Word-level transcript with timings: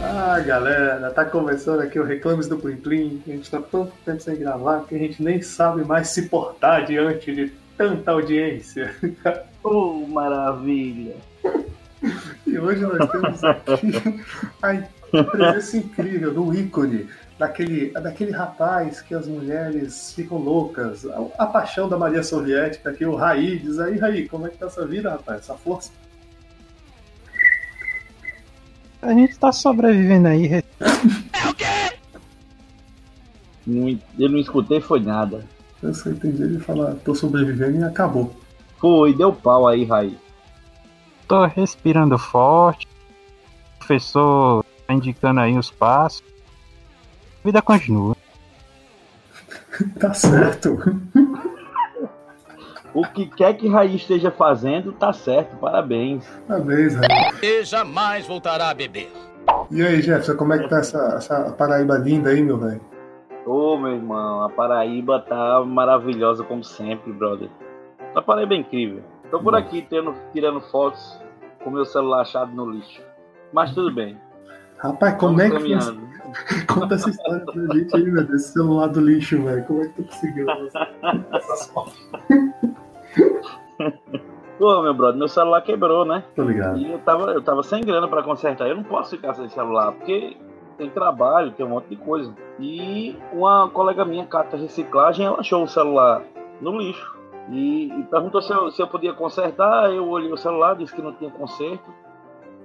Ah, 0.00 0.38
galera, 0.46 1.10
tá 1.10 1.24
começando 1.24 1.80
aqui 1.80 1.98
o 1.98 2.04
Reclames 2.04 2.46
do 2.46 2.56
Plim 2.56 2.76
Plim. 2.76 3.22
A 3.26 3.30
gente 3.30 3.50
tá 3.50 3.60
tanto 3.60 3.92
tempo 4.04 4.20
sem 4.20 4.36
gravar 4.36 4.84
que 4.86 4.94
a 4.94 4.98
gente 4.98 5.20
nem 5.20 5.42
sabe 5.42 5.84
mais 5.84 6.08
se 6.10 6.28
portar 6.28 6.84
diante 6.84 7.34
de 7.34 7.52
tanta 7.76 8.12
audiência. 8.12 8.94
Oh, 9.64 10.06
maravilha! 10.06 11.16
E 12.46 12.58
hoje 12.58 12.82
nós 12.82 13.10
temos 13.10 13.42
aqui 13.42 14.22
a 14.62 14.74
presença 15.24 15.76
incrível 15.76 16.32
do 16.32 16.54
ícone, 16.54 17.08
daquele, 17.38 17.90
daquele 17.92 18.30
rapaz 18.32 19.00
que 19.00 19.14
as 19.14 19.26
mulheres 19.26 20.12
ficam 20.12 20.38
loucas, 20.38 21.06
a, 21.06 21.44
a 21.44 21.46
paixão 21.46 21.88
da 21.88 21.98
Maria 21.98 22.22
Soviética, 22.22 22.90
aqui 22.90 23.04
o 23.04 23.14
Raí. 23.14 23.58
Diz 23.58 23.78
aí, 23.78 23.98
Raí, 23.98 24.28
como 24.28 24.46
é 24.46 24.50
que 24.50 24.58
tá 24.58 24.66
essa 24.66 24.86
vida, 24.86 25.10
rapaz? 25.10 25.40
Essa 25.40 25.54
força? 25.54 25.90
A 29.02 29.12
gente 29.12 29.38
tá 29.38 29.52
sobrevivendo 29.52 30.28
aí. 30.28 30.64
Não, 33.66 33.98
eu 34.18 34.28
não 34.30 34.38
escutei, 34.38 34.80
foi 34.80 35.00
nada. 35.00 35.44
Eu 35.82 35.92
só 35.92 36.10
entendi 36.10 36.42
ele 36.42 36.58
falar, 36.58 36.94
tô 37.04 37.14
sobrevivendo 37.14 37.78
e 37.78 37.84
acabou. 37.84 38.34
Foi, 38.78 39.14
deu 39.14 39.32
pau 39.32 39.66
aí, 39.66 39.84
Raí. 39.84 40.16
Tô 41.28 41.44
respirando 41.46 42.16
forte. 42.16 42.86
O 42.86 43.78
professor 43.78 44.64
tá 44.86 44.94
indicando 44.94 45.40
aí 45.40 45.56
os 45.56 45.70
passos. 45.70 46.22
A 47.42 47.46
vida 47.46 47.62
continua. 47.62 48.16
Tá 50.00 50.14
certo. 50.14 50.78
O 52.94 53.06
que 53.08 53.26
quer 53.26 53.52
que 53.52 53.68
Raí 53.68 53.94
esteja 53.94 54.30
fazendo, 54.30 54.90
tá 54.90 55.12
certo, 55.12 55.54
parabéns. 55.58 56.26
Parabéns, 56.48 56.94
Raí. 56.94 57.08
E 57.42 57.62
jamais 57.62 58.26
voltará 58.26 58.70
a 58.70 58.74
beber. 58.74 59.12
E 59.70 59.82
aí, 59.82 60.00
Jefferson, 60.00 60.34
como 60.36 60.54
é 60.54 60.58
que 60.60 60.68
tá 60.68 60.78
essa, 60.78 61.16
essa 61.16 61.52
Paraíba 61.52 61.98
linda 61.98 62.30
aí, 62.30 62.42
meu 62.42 62.56
velho? 62.56 62.80
Ô, 63.44 63.76
meu 63.76 63.92
irmão, 63.92 64.42
a 64.42 64.48
Paraíba 64.48 65.20
tá 65.20 65.62
maravilhosa 65.62 66.42
como 66.42 66.64
sempre, 66.64 67.12
brother. 67.12 67.50
A 68.14 68.22
Paraíba 68.22 68.54
é 68.54 68.58
incrível. 68.58 69.02
Tô 69.30 69.40
por 69.40 69.54
aqui 69.54 69.86
tendo, 69.90 70.14
tirando 70.32 70.60
fotos 70.62 71.20
com 71.62 71.70
meu 71.70 71.84
celular 71.84 72.22
achado 72.22 72.50
no 72.52 72.70
lixo. 72.70 73.02
Mas 73.52 73.74
tudo 73.74 73.94
bem. 73.94 74.18
Rapaz, 74.78 75.14
como 75.18 75.40
é 75.40 75.50
que. 75.50 75.74
Conta 76.66 76.96
essa 76.96 77.08
história 77.08 77.44
pra 77.44 77.74
gente 77.74 77.96
aí, 77.96 78.04
meu 78.04 78.24
Deus, 78.26 78.42
esse 78.42 78.52
celular 78.52 78.88
do 78.88 79.00
lixo, 79.00 79.42
velho. 79.42 79.64
Como 79.64 79.82
é 79.82 79.88
que 79.88 79.94
tu 79.94 80.04
conseguiu 80.04 80.46
essas 81.32 81.66
fotos? 81.72 82.10
Pô, 84.58 84.82
meu 84.82 84.94
brother, 84.94 85.18
meu 85.18 85.28
celular 85.28 85.60
quebrou, 85.62 86.04
né? 86.04 86.24
Tô 86.34 86.42
ligado. 86.42 86.78
E 86.78 86.90
eu 86.90 86.98
tava, 87.00 87.30
eu 87.32 87.42
tava 87.42 87.62
sem 87.62 87.82
grana 87.82 88.08
pra 88.08 88.22
consertar. 88.22 88.68
Eu 88.68 88.76
não 88.76 88.84
posso 88.84 89.16
ficar 89.16 89.34
sem 89.34 89.48
celular, 89.48 89.92
porque 89.92 90.36
tem 90.78 90.90
trabalho, 90.90 91.52
tem 91.52 91.64
um 91.64 91.70
monte 91.70 91.88
de 91.88 91.96
coisa. 91.96 92.34
E 92.58 93.16
uma 93.32 93.68
colega 93.68 94.04
minha, 94.04 94.26
cata 94.26 94.56
reciclagem, 94.56 95.26
ela 95.26 95.40
achou 95.40 95.62
o 95.62 95.68
celular 95.68 96.22
no 96.60 96.78
lixo. 96.78 97.16
E, 97.50 97.92
e 97.92 98.02
perguntou 98.04 98.42
se 98.42 98.52
eu, 98.52 98.70
se 98.70 98.82
eu 98.82 98.86
podia 98.86 99.12
consertar. 99.12 99.92
Eu 99.92 100.08
olhei 100.08 100.32
o 100.32 100.36
celular, 100.36 100.74
disse 100.74 100.94
que 100.94 101.02
não 101.02 101.12
tinha 101.12 101.30
conserto. 101.30 101.92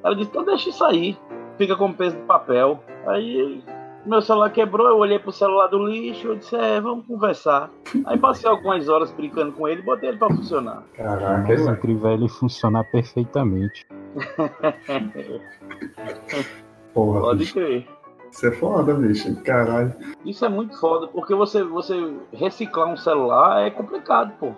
Ela 0.04 0.16
disse, 0.16 0.30
então 0.30 0.44
deixa 0.44 0.70
isso 0.70 0.84
aí. 0.84 1.18
Fica 1.58 1.76
com 1.76 1.94
peso 1.94 2.16
de 2.16 2.24
papel. 2.24 2.80
Aí 3.06 3.64
meu 4.06 4.22
celular 4.22 4.50
quebrou, 4.50 4.88
eu 4.88 4.98
olhei 4.98 5.20
pro 5.20 5.32
celular 5.32 5.68
do 5.68 5.86
lixo, 5.86 6.30
eu 6.30 6.36
disse, 6.36 6.56
é, 6.56 6.82
vamos 6.82 7.06
conversar. 7.06 7.70
Aí 8.06 8.18
passei 8.18 8.50
algumas 8.50 8.90
horas 8.90 9.12
brincando 9.12 9.52
com 9.52 9.68
ele 9.68 9.82
e 9.82 9.86
botei 9.86 10.10
ele 10.10 10.18
pra 10.18 10.30
funcionar. 10.30 10.84
Caraca, 10.96 11.48
velho. 11.48 11.72
incrível 11.72 12.10
é 12.10 12.14
ele 12.16 12.28
funcionar 12.28 12.84
perfeitamente. 12.86 13.86
Porra, 16.94 17.22
Pode 17.22 17.40
bicho. 17.40 17.54
crer. 17.54 17.88
Isso 18.32 18.48
é 18.48 18.52
foda, 18.52 18.94
bicho. 18.94 19.36
Caralho. 19.44 19.94
Isso 20.26 20.46
é 20.46 20.50
muito 20.50 20.80
foda, 20.80 21.08
porque 21.08 21.36
você, 21.36 21.64
você 21.64 22.14
reciclar 22.34 22.88
um 22.88 22.98
celular 22.98 23.66
é 23.66 23.70
complicado, 23.70 24.34
pô. 24.40 24.52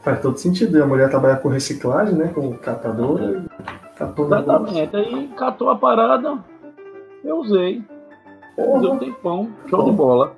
Faz 0.00 0.20
todo 0.20 0.38
sentido. 0.38 0.78
E 0.78 0.82
a 0.82 0.86
mulher 0.86 1.10
trabalha 1.10 1.36
com 1.36 1.48
reciclagem, 1.48 2.14
né? 2.14 2.28
Com 2.28 2.56
catadora. 2.56 3.44
Catou 3.98 4.28
negócio. 4.28 4.78
Exatamente. 4.78 4.96
Aí 4.96 5.28
catou 5.36 5.70
a 5.70 5.76
parada, 5.76 6.38
eu 7.24 7.38
usei. 7.38 7.82
Usei 8.56 8.74
um 8.74 8.80
Porra. 8.80 8.98
tempão, 8.98 9.48
show 9.66 9.84
de 9.84 9.90
bola. 9.90 10.36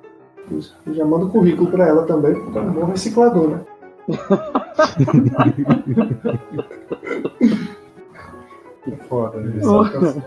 Já 0.87 1.05
manda 1.05 1.25
o 1.25 1.29
currículo 1.29 1.69
pra 1.69 1.87
ela 1.87 2.03
também, 2.03 2.33
porque 2.33 2.57
é 2.57 2.61
um 2.61 2.71
bom 2.71 2.85
reciclador, 2.85 3.49
né? 3.49 3.61
que 8.83 8.91
foda, 9.07 9.39
bicho. 9.39 10.21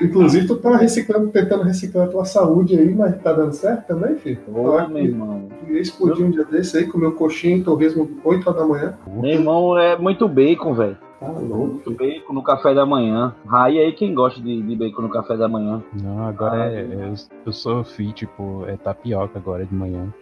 Inclusive, 0.00 0.46
tu 0.46 0.56
tá 0.56 0.76
reciclando, 0.76 1.28
tentando 1.30 1.64
reciclar 1.64 2.06
a 2.06 2.10
tua 2.10 2.24
saúde 2.24 2.78
aí, 2.78 2.94
mas 2.94 3.20
tá 3.20 3.32
dando 3.32 3.52
certo 3.52 3.88
também, 3.88 4.14
filho? 4.16 4.38
Falar 4.52 4.88
meu 4.88 5.04
irmão. 5.04 5.48
ia 5.66 5.80
explodir 5.80 6.24
um 6.24 6.30
dia 6.30 6.44
desse 6.44 6.78
aí, 6.78 6.86
comeu 6.86 7.10
coxinha 7.12 7.56
e 7.56 7.64
torresmo 7.64 8.08
8 8.24 8.48
horas 8.48 8.60
da 8.60 8.66
manhã. 8.66 8.96
Meu 9.06 9.32
irmão 9.32 9.76
é 9.76 9.98
muito 9.98 10.28
bacon, 10.28 10.74
velho. 10.74 10.96
Tá 11.20 11.28
louco. 11.28 11.56
Muito 11.66 11.90
bacon 11.92 12.32
no 12.32 12.42
café 12.42 12.72
da 12.74 12.86
manhã. 12.86 13.34
Raí 13.46 13.78
aí 13.78 13.92
quem 13.92 14.14
gosta 14.14 14.40
de, 14.40 14.62
de 14.62 14.76
bacon 14.76 15.02
no 15.02 15.08
café 15.10 15.36
da 15.36 15.48
manhã. 15.48 15.82
Não, 16.02 16.26
agora 16.26 16.62
Ah, 16.62 16.72
é, 16.72 16.80
é- 16.80 16.94
eu, 17.10 17.14
eu 17.46 17.52
sou 17.52 17.82
fit, 17.84 18.12
tipo, 18.14 18.64
é 18.66 18.76
tapioca 18.76 19.38
agora 19.38 19.64
de 19.66 19.74
manhã. 19.74 20.12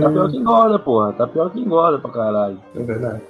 Tapioca 0.00 0.36
Hum, 0.36 0.40
engorda, 0.40 0.78
porra. 0.78 1.12
Tapioca 1.12 1.58
engorda 1.58 1.98
pra 1.98 2.10
caralho. 2.10 2.60
é 2.74 2.82
verdade. 2.82 3.22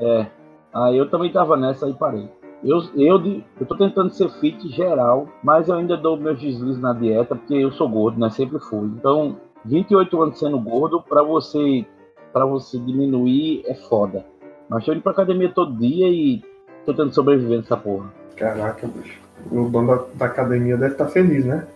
É. 0.00 0.26
Aí 0.72 0.96
eu 0.96 1.08
também 1.08 1.30
tava 1.30 1.56
nessa 1.56 1.88
e 1.88 1.94
parei. 1.94 2.28
Eu, 2.64 2.78
eu, 2.96 3.22
eu 3.60 3.66
tô 3.66 3.76
tentando 3.76 4.10
ser 4.10 4.28
fit 4.40 4.68
geral, 4.70 5.28
mas 5.44 5.68
eu 5.68 5.76
ainda 5.76 5.96
dou 5.96 6.16
meus 6.16 6.40
deslizes 6.40 6.80
na 6.80 6.92
dieta, 6.92 7.36
porque 7.36 7.54
eu 7.54 7.70
sou 7.72 7.88
gordo, 7.88 8.18
né? 8.18 8.30
Sempre 8.30 8.58
fui. 8.58 8.86
Então, 8.88 9.36
28 9.64 10.22
anos 10.22 10.38
sendo 10.38 10.58
gordo, 10.58 11.00
pra 11.02 11.22
você, 11.22 11.86
pra 12.32 12.44
você 12.46 12.78
diminuir 12.78 13.62
é 13.66 13.74
foda. 13.74 14.24
Mas 14.68 14.84
tô 14.84 14.92
indo 14.92 15.02
pra 15.02 15.12
academia 15.12 15.50
todo 15.52 15.76
dia 15.76 16.08
e 16.08 16.42
tô 16.84 16.92
tentando 16.92 17.14
sobreviver 17.14 17.58
nessa 17.58 17.76
porra. 17.76 18.12
Caraca, 18.36 18.86
bicho. 18.86 19.20
O 19.50 19.68
dono 19.68 19.86
da, 19.96 20.04
da 20.14 20.26
academia 20.26 20.76
deve 20.76 20.92
estar 20.92 21.06
feliz, 21.08 21.44
né? 21.44 21.66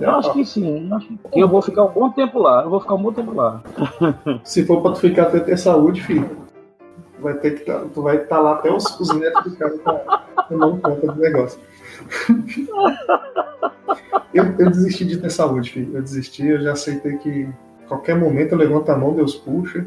Eu 0.00 0.10
acho 0.10 0.32
que 0.32 0.44
sim. 0.44 0.88
eu 0.88 0.96
acho 0.96 1.06
que 1.06 1.40
eu 1.40 1.48
vou 1.48 1.62
ficar 1.62 1.84
um 1.84 1.92
bom 1.92 2.10
tempo 2.10 2.38
lá. 2.38 2.62
Eu 2.62 2.70
vou 2.70 2.80
ficar 2.80 2.94
um 2.94 3.02
bom 3.02 3.12
tempo 3.12 3.34
lá. 3.34 3.62
Se 4.42 4.64
for 4.64 4.80
pra 4.80 4.92
tu 4.92 5.00
ficar 5.00 5.24
até 5.24 5.40
ter 5.40 5.56
saúde, 5.56 6.02
filho, 6.02 6.28
vai 7.20 7.34
ter 7.34 7.58
que 7.58 7.64
tá- 7.66 7.84
tu 7.92 8.02
vai 8.02 8.16
estar 8.16 8.40
lá 8.40 8.54
até 8.54 8.72
os, 8.72 8.84
os 8.98 9.14
netos 9.14 9.44
do 9.52 9.56
cara 9.56 9.78
pra 9.78 10.42
tomar 10.48 10.80
conta 10.80 11.12
do 11.12 11.20
negócio. 11.20 11.60
Eu, 14.34 14.44
eu 14.58 14.70
desisti 14.70 15.04
de 15.04 15.18
ter 15.18 15.30
saúde, 15.30 15.70
filho. 15.70 15.94
Eu 15.96 16.02
desisti, 16.02 16.46
eu 16.46 16.60
já 16.62 16.72
aceitei 16.72 17.18
que 17.18 17.46
qualquer 17.86 18.18
momento 18.18 18.52
eu 18.52 18.58
levanto 18.58 18.88
a 18.90 18.96
mão, 18.96 19.14
Deus 19.14 19.34
puxa. 19.34 19.84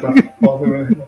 Tá 0.00 0.14
foda, 0.40 0.70
velho. 0.70 1.02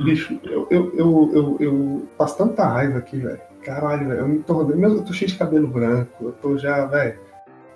Bicho, 0.00 0.38
eu, 0.44 0.66
eu, 0.70 0.92
eu, 0.96 1.30
eu, 1.34 1.56
eu 1.58 2.08
passo 2.18 2.36
tanta 2.36 2.66
raiva 2.66 2.98
aqui, 2.98 3.18
velho. 3.18 3.40
Caralho, 3.64 4.08
velho. 4.08 4.20
Eu 4.20 4.28
me 4.28 4.38
tornei. 4.40 4.76
Mesmo 4.76 4.98
eu 4.98 5.04
tô 5.04 5.12
cheio 5.12 5.30
de 5.30 5.38
cabelo 5.38 5.66
branco, 5.66 6.10
eu 6.20 6.32
tô 6.32 6.58
já, 6.58 6.84
velho. 6.86 7.18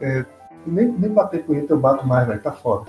é, 0.01 0.25
nem, 0.67 0.89
nem 0.93 1.11
bater 1.11 1.43
punheta 1.45 1.73
eu 1.73 1.79
bato 1.79 2.07
mais, 2.07 2.27
velho. 2.29 2.43
Tá 2.43 2.53
foda. 2.53 2.85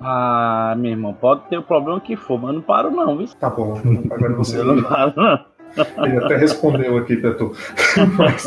Ah, 0.00 0.74
meu 0.76 0.90
irmão, 0.92 1.12
pode 1.14 1.42
ter 1.48 1.58
o 1.58 1.62
problema 1.62 2.00
que 2.00 2.16
for, 2.16 2.38
mas 2.38 2.48
eu 2.48 2.54
não 2.54 2.62
paro 2.62 2.90
não, 2.90 3.16
viu? 3.16 3.28
Tá 3.40 3.50
bom. 3.50 3.80
Agora 4.10 4.34
você 4.34 4.58
Eu 4.58 4.64
não 4.64 4.82
paro 4.82 5.12
não. 5.16 5.38
Ele 5.76 6.24
até 6.24 6.36
respondeu 6.36 6.96
aqui 6.96 7.16
pra 7.16 7.34
tu. 7.34 7.52
Mas, 8.16 8.46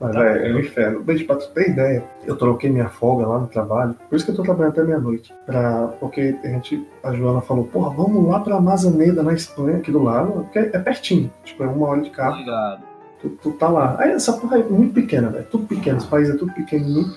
mas 0.00 0.16
é, 0.16 0.50
é 0.50 0.54
um 0.54 0.58
inferno. 0.58 1.02
Deixa 1.02 1.24
pra 1.24 1.36
tu 1.36 1.48
ter 1.50 1.70
ideia. 1.70 2.04
Eu 2.26 2.36
troquei 2.36 2.70
minha 2.70 2.88
folga 2.88 3.26
lá 3.26 3.38
no 3.38 3.46
trabalho. 3.46 3.94
Por 4.08 4.16
isso 4.16 4.24
que 4.24 4.30
eu 4.30 4.36
tô 4.36 4.42
trabalhando 4.42 4.72
até 4.72 4.82
meia-noite. 4.82 5.34
Pra... 5.46 5.88
Porque 6.00 6.36
a 6.42 6.48
gente, 6.48 6.86
a 7.02 7.12
Joana 7.12 7.40
falou, 7.40 7.64
porra, 7.64 7.90
vamos 7.90 8.28
lá 8.28 8.40
pra 8.40 8.60
Mazaneda, 8.60 9.22
na 9.22 9.32
Espanha, 9.32 9.78
aqui 9.78 9.90
do 9.92 10.02
lado. 10.02 10.32
Porque 10.32 10.58
é 10.58 10.78
pertinho. 10.78 11.30
Tipo, 11.44 11.64
é 11.64 11.66
uma 11.66 11.88
hora 11.88 12.00
de 12.00 12.10
carro. 12.10 12.34
Obrigado. 12.34 12.82
Tu, 13.20 13.28
tu 13.42 13.52
tá 13.52 13.68
lá. 13.68 13.96
Aí 13.98 14.10
essa 14.10 14.32
porra 14.32 14.58
é 14.58 14.62
muito 14.62 14.94
pequena, 14.94 15.28
velho. 15.28 15.46
Tudo 15.50 15.66
pequeno. 15.66 15.98
Esse 15.98 16.06
país 16.06 16.28
é 16.28 16.36
tudo 16.36 16.52
pequenininho. 16.52 17.12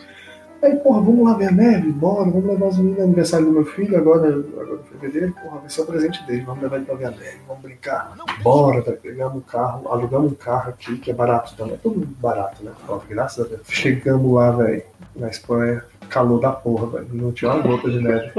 Aí, 0.62 0.76
porra, 0.78 1.02
vamos 1.02 1.26
lá 1.26 1.34
ver 1.36 1.48
a 1.48 1.52
neve? 1.52 1.92
Bora, 1.92 2.30
vamos 2.30 2.46
levar 2.46 2.68
os 2.68 2.78
meninos 2.78 2.98
no 2.98 3.04
aniversário 3.04 3.46
do 3.46 3.52
meu 3.52 3.66
filho 3.66 3.98
agora, 3.98 4.28
agora 4.28 4.80
em 4.82 5.00
fevereiro. 5.00 5.34
Porra, 5.34 5.60
vai 5.60 5.70
ser 5.70 5.82
o 5.82 5.86
presente 5.86 6.24
dele, 6.26 6.42
vamos 6.42 6.64
levar 6.64 6.78
ele 6.78 6.86
pra 6.86 6.96
ver 6.96 7.06
a 7.06 7.12
neve, 7.12 7.38
vamos 7.48 7.62
brincar. 7.62 8.16
Bora, 8.42 8.82
velho, 8.82 8.98
pegamos 8.98 9.38
um 9.38 9.42
carro, 9.42 9.88
alugamos 9.90 10.32
um 10.32 10.36
carro 10.36 10.70
aqui, 10.70 10.98
que 10.98 11.12
é 11.12 11.14
barato 11.14 11.56
também, 11.56 11.76
é 11.76 11.78
tudo 11.78 12.06
barato, 12.20 12.64
né? 12.64 12.72
Ó, 12.88 13.00
graças 13.08 13.46
a 13.46 13.48
Deus. 13.48 13.62
Chegamos 13.68 14.34
lá, 14.34 14.52
velho, 14.52 14.84
na 15.16 15.30
Espanha, 15.30 15.84
calor 16.10 16.40
da 16.40 16.52
porra, 16.52 16.88
velho, 16.88 17.08
não 17.12 17.32
tinha 17.32 17.52
uma 17.52 17.62
gota 17.62 17.90
de 17.90 18.02
neve. 18.02 18.32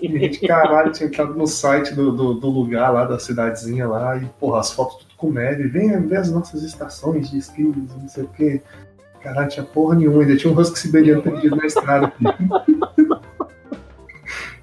e 0.00 0.06
a 0.16 0.18
gente, 0.18 0.46
caralho, 0.46 0.92
tinha 0.92 1.08
entrado 1.08 1.34
no 1.34 1.46
site 1.46 1.94
do, 1.94 2.12
do, 2.12 2.34
do 2.34 2.48
lugar 2.48 2.92
lá, 2.92 3.04
da 3.04 3.18
cidadezinha 3.18 3.88
lá, 3.88 4.16
e, 4.16 4.26
porra, 4.38 4.60
as 4.60 4.72
fotos 4.72 4.98
tudo 4.98 5.14
com 5.16 5.32
neve. 5.32 5.68
Venha 5.68 6.00
ver 6.00 6.18
as 6.18 6.30
nossas 6.30 6.62
estações 6.62 7.30
de 7.30 7.38
esqui, 7.38 7.62
não 7.62 8.08
sei 8.08 8.24
o 8.24 8.28
quê. 8.28 8.62
Caralho, 9.22 9.48
tinha 9.48 9.64
porra 9.64 9.96
nenhuma, 9.96 10.22
ainda 10.22 10.36
tinha 10.36 10.52
um 10.52 10.58
husky 10.58 10.78
siberiano 10.78 11.22
perdido 11.22 11.56
na 11.56 11.66
estrada. 11.66 12.12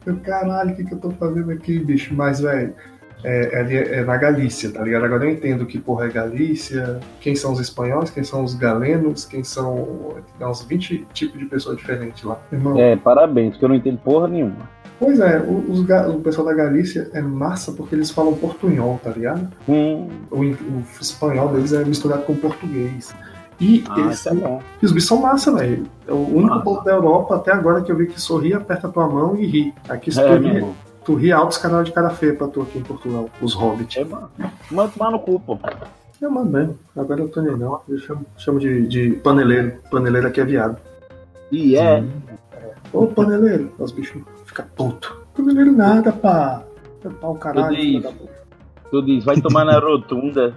Eu, 0.06 0.18
caralho, 0.18 0.72
o 0.72 0.76
que, 0.76 0.84
que 0.84 0.94
eu 0.94 1.00
tô 1.00 1.10
fazendo 1.10 1.50
aqui, 1.50 1.80
bicho? 1.80 2.14
Mas, 2.14 2.40
velho, 2.40 2.76
é, 3.24 3.60
é, 3.60 4.00
é, 4.00 4.06
na 4.06 4.16
Galícia, 4.18 4.72
tá 4.72 4.84
ligado? 4.84 5.06
Agora 5.06 5.26
eu 5.26 5.32
entendo 5.32 5.66
que 5.66 5.80
porra 5.80 6.06
é 6.06 6.10
Galícia, 6.10 7.00
quem 7.20 7.36
são 7.36 7.54
os 7.54 7.60
espanhóis, 7.60 8.12
quem 8.12 8.24
são 8.24 8.44
os 8.44 8.54
galenos, 8.54 9.26
quem 9.26 9.44
são. 9.44 10.16
Tem 10.38 10.48
uns 10.48 10.64
20 10.64 11.08
tipos 11.12 11.40
de 11.40 11.46
pessoas 11.46 11.78
diferentes 11.78 12.24
lá. 12.24 12.40
Irmão, 12.52 12.80
é, 12.80 12.96
parabéns, 12.96 13.58
que 13.58 13.66
eu 13.66 13.70
não 13.70 13.76
entendo 13.76 13.98
porra 13.98 14.28
nenhuma. 14.28 14.70
Pois 15.00 15.20
é, 15.20 15.40
os, 15.40 15.80
o 15.82 16.20
pessoal 16.20 16.48
da 16.48 16.54
Galícia 16.54 17.10
é 17.14 17.22
massa 17.22 17.72
porque 17.72 17.96
eles 17.96 18.12
falam 18.12 18.36
portunhol, 18.36 19.00
tá 19.04 19.10
ligado? 19.10 19.52
Hum. 19.68 20.08
O, 20.30 20.42
o 20.42 20.84
espanhol 21.02 21.50
deles 21.50 21.74
é 21.74 21.84
misturado 21.84 22.24
com 22.24 22.36
português. 22.36 23.14
E, 23.60 23.84
ah, 23.90 24.00
eles, 24.00 24.26
é 24.26 24.34
bom. 24.34 24.62
e 24.82 24.86
os 24.86 24.92
bichos 24.92 25.08
são 25.08 25.22
massa, 25.22 25.52
velho. 25.54 25.86
É 26.08 26.12
o 26.12 26.38
único 26.38 26.62
povo 26.62 26.84
da 26.84 26.92
Europa 26.92 27.36
até 27.36 27.52
agora 27.54 27.82
que 27.82 27.92
eu 27.92 27.96
vi 27.96 28.08
que 28.08 28.20
sorri, 28.20 28.54
aperta 28.54 28.90
tua 28.90 29.08
mão 29.08 29.36
e 29.38 29.46
ri. 29.46 29.74
Aqui 29.88 30.12
se 30.12 30.20
É, 30.20 30.38
tu, 30.38 30.76
tu 31.06 31.16
ri 31.16 31.32
alto, 31.32 31.52
os 31.52 31.58
caras 31.58 31.86
de 31.86 31.94
cara 31.94 32.10
feia 32.10 32.34
pra 32.36 32.48
tu 32.48 32.62
aqui 32.62 32.80
em 32.80 32.84
Portugal, 32.84 33.30
os 33.42 33.54
hobbits. 33.54 33.96
É, 33.98 34.04
mano. 34.04 34.30
Manda 34.70 34.92
tomar 34.92 35.12
no 35.12 35.20
cu, 35.20 35.40
pô. 35.40 35.58
Eu 36.22 36.32
mando 36.32 36.50
mesmo. 36.52 36.78
Agora 36.96 37.22
eu 37.22 37.30
tô 37.30 37.42
nem 37.42 37.56
não. 37.58 37.82
Eu 37.88 37.98
chamo, 38.00 38.26
chamo 38.38 38.60
de, 38.60 38.88
de 38.88 39.12
paneleiro. 39.24 39.78
Paneleiro 39.90 40.28
aqui 40.28 40.42
é 40.42 40.46
viado. 40.46 40.78
E 41.52 41.78
é. 41.78 42.04
Ô, 42.92 43.08
paneleiro. 43.08 43.72
Os 43.80 43.92
bichos 43.92 44.22
ficam 44.46 44.66
putos. 44.76 45.12
Paneleiro 45.36 45.72
nada, 45.72 46.12
pá. 46.12 46.64
É 47.04 47.10
pau 47.10 47.36
caralho. 47.36 47.68
Tudo 47.68 47.78
filho 47.78 48.00
isso. 48.00 48.08
da 48.08 48.12
puta. 48.12 48.34
Tu 48.92 49.02
diz, 49.04 49.24
vai 49.26 49.40
tomar 49.42 49.66
na 49.66 49.80
rotunda. 49.80 50.56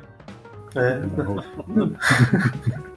É. 0.74 1.00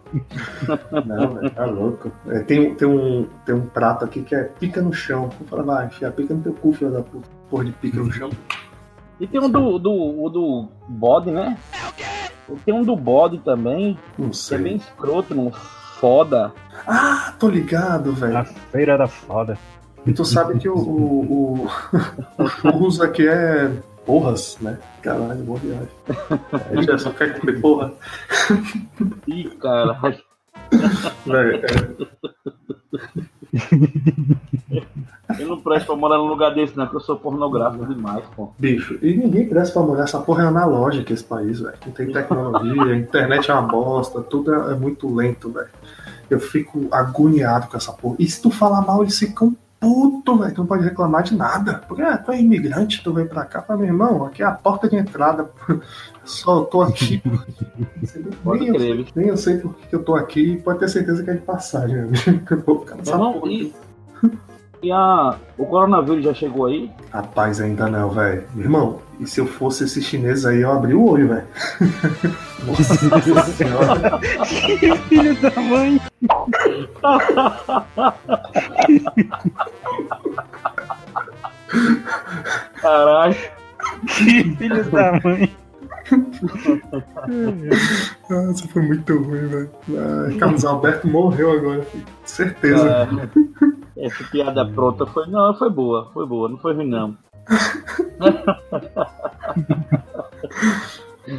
Não, 1.05 1.33
velho, 1.35 1.49
tá 1.51 1.65
louco. 1.65 2.11
É, 2.27 2.39
tem, 2.39 2.75
tem, 2.75 2.87
um, 2.87 3.27
tem 3.45 3.55
um 3.55 3.65
prato 3.65 4.05
aqui 4.05 4.21
que 4.21 4.35
é 4.35 4.43
pica 4.43 4.81
no 4.81 4.93
chão. 4.93 5.29
Eu 5.39 5.47
falo, 5.47 5.63
vai, 5.63 5.85
enfia 5.87 6.11
pica 6.11 6.33
no 6.33 6.41
teu 6.41 6.53
cu, 6.53 6.73
filho 6.73 6.91
da 6.91 7.01
puta. 7.01 7.27
Porra 7.49 7.65
de 7.65 7.71
pica 7.71 7.97
no 7.99 8.11
chão. 8.11 8.29
E 9.19 9.27
tem 9.27 9.39
um 9.39 9.49
do, 9.49 9.77
do, 9.77 9.91
o 9.91 10.29
do 10.29 10.67
bode, 10.87 11.31
né? 11.31 11.57
Tem 12.65 12.73
um 12.73 12.83
do 12.83 12.95
bode 12.95 13.39
também, 13.39 13.97
Não 14.17 14.29
que 14.29 14.31
é 14.31 14.33
sei. 14.33 14.57
bem 14.57 14.75
escroto, 14.75 15.33
não 15.33 15.51
foda. 15.51 16.51
Ah, 16.87 17.33
tô 17.39 17.47
ligado, 17.47 18.13
velho. 18.13 18.37
A 18.37 18.43
feira 18.43 18.97
da 18.97 19.07
foda. 19.07 19.57
E 20.05 20.11
tu 20.11 20.25
sabe 20.25 20.57
que 20.57 20.67
o, 20.67 20.75
o, 20.75 21.65
o, 21.65 21.67
o 22.43 22.47
churros 22.47 22.99
aqui 22.99 23.27
é 23.27 23.71
porras, 24.05 24.57
né? 24.61 24.77
Caralho, 25.01 25.43
boa 25.43 25.59
viagem. 25.59 25.87
A 26.69 26.75
gente 26.75 26.99
só 26.99 27.11
quer 27.11 27.39
comer 27.39 27.61
porra. 27.61 27.93
Ih, 29.27 29.49
caralho. 29.59 30.19
Eu 35.39 35.47
não 35.47 35.61
presto 35.61 35.87
pra 35.87 35.95
morar 35.95 36.17
num 36.17 36.27
lugar 36.27 36.53
desse, 36.53 36.75
não, 36.77 36.85
porque 36.85 36.97
eu 36.97 37.01
sou 37.01 37.17
pornográfico 37.17 37.85
demais, 37.85 38.23
pô. 38.35 38.51
bicho, 38.57 38.97
e 39.01 39.15
ninguém 39.15 39.47
presta 39.47 39.73
pra 39.73 39.87
morar. 39.87 40.03
Essa 40.03 40.19
porra 40.19 40.43
é 40.43 40.47
analógica 40.47 41.13
esse 41.13 41.23
país, 41.23 41.59
velho. 41.59 41.77
Não 41.85 41.93
tem 41.93 42.11
tecnologia, 42.11 42.83
a 42.83 42.97
internet 42.97 43.49
é 43.49 43.53
uma 43.53 43.63
bosta, 43.63 44.21
tudo 44.21 44.53
é, 44.53 44.71
é 44.73 44.75
muito 44.75 45.13
lento, 45.13 45.51
velho. 45.51 45.69
Eu 46.29 46.39
fico 46.39 46.87
agoniado 46.91 47.67
com 47.67 47.77
essa 47.77 47.91
porra. 47.91 48.15
E 48.19 48.27
se 48.27 48.41
tu 48.41 48.49
falar 48.49 48.81
mal, 48.81 49.01
eles 49.01 49.17
ficam 49.17 49.55
puto, 49.81 50.37
velho. 50.37 50.53
Tu 50.53 50.57
não 50.59 50.67
pode 50.67 50.83
reclamar 50.83 51.23
de 51.23 51.35
nada. 51.35 51.81
Porque 51.87 52.03
ah, 52.03 52.17
tu 52.17 52.31
é 52.31 52.39
imigrante, 52.39 53.03
tu 53.03 53.11
veio 53.11 53.27
pra 53.27 53.43
cá. 53.43 53.61
Fala, 53.63 53.79
meu 53.79 53.87
irmão, 53.89 54.25
aqui 54.25 54.43
é 54.43 54.45
a 54.45 54.51
porta 54.51 54.87
de 54.87 54.95
entrada. 54.95 55.49
Só 56.23 56.59
eu 56.59 56.65
tô 56.65 56.81
aqui. 56.83 57.21
Nem 58.45 58.67
eu, 58.67 59.05
nem 59.15 59.27
eu 59.27 59.37
sei 59.37 59.57
por 59.57 59.75
que 59.75 59.95
eu 59.95 60.03
tô 60.03 60.15
aqui. 60.15 60.57
Pode 60.63 60.79
ter 60.79 60.87
certeza 60.87 61.23
que 61.23 61.31
é 61.31 61.33
de 61.33 61.41
passagem. 61.41 61.95
né? 61.97 62.11
Eu 62.49 62.61
vou 62.61 62.79
ficar 62.81 62.95
nessa 62.95 63.17
Não, 63.17 63.33
porra 63.33 63.51
e. 63.51 63.73
e 64.83 64.91
a, 64.91 65.35
o 65.57 65.65
coronavírus 65.65 66.23
já 66.23 66.33
chegou 66.33 66.65
aí? 66.65 66.89
Rapaz, 67.11 67.61
ainda 67.61 67.87
não, 67.87 68.09
velho. 68.09 68.43
Irmão, 68.57 68.99
e 69.19 69.27
se 69.27 69.39
eu 69.39 69.45
fosse 69.45 69.83
esse 69.83 70.01
chinês 70.01 70.45
aí, 70.45 70.61
eu 70.61 70.71
abri 70.71 70.93
o 70.93 71.05
olho, 71.05 71.27
velho. 71.27 71.47
Nossa 72.65 73.51
senhora. 73.51 74.19
Filho 75.07 75.35
da 75.41 75.61
mãe. 75.61 76.01
Caralho. 82.81 83.35
Filho 84.07 84.83
da 84.91 85.19
mãe. 85.23 85.55
Nossa, 88.29 88.67
foi 88.67 88.81
muito 88.81 89.17
ruim, 89.17 89.47
velho. 89.47 89.69
Ah, 89.91 90.37
Carlos 90.39 90.65
Alberto 90.65 91.07
morreu 91.07 91.51
agora, 91.51 91.85
certeza. 92.25 92.89
É, 92.89 93.80
essa 94.01 94.23
piada 94.25 94.65
pronta 94.65 95.05
foi. 95.05 95.27
Não, 95.27 95.53
foi 95.53 95.69
boa, 95.69 96.09
foi 96.13 96.25
boa, 96.25 96.49
não 96.49 96.57
foi 96.57 96.73
ruim 96.73 96.89
não. 96.89 97.15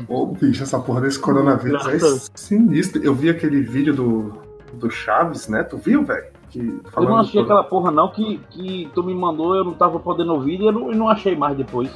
Ô, 0.09 0.27
bicho, 0.27 0.63
essa 0.63 0.79
porra 0.79 1.01
desse 1.01 1.19
coronavírus 1.19 1.87
é 1.87 1.99
sinistro. 2.35 3.03
Eu 3.03 3.15
vi 3.15 3.29
aquele 3.31 3.61
vídeo 3.63 3.95
do, 3.95 4.33
do 4.75 4.91
Chaves, 4.91 5.49
né? 5.49 5.65
Tu 5.65 5.77
viu, 5.77 6.05
velho? 6.05 6.31
Eu 6.55 7.03
não 7.03 7.17
achei 7.19 7.41
aquela 7.41 7.65
porra 7.65 7.91
não 7.91 8.09
que, 8.09 8.39
que 8.51 8.91
tu 8.95 9.03
me 9.03 9.15
mandou, 9.15 9.57
eu 9.57 9.65
não 9.65 9.73
tava 9.73 9.99
podendo 9.99 10.35
ouvir 10.35 10.61
e 10.61 10.67
eu 10.67 10.73
não, 10.73 10.93
eu 10.93 10.97
não 10.97 11.09
achei 11.09 11.35
mais 11.35 11.57
depois. 11.57 11.91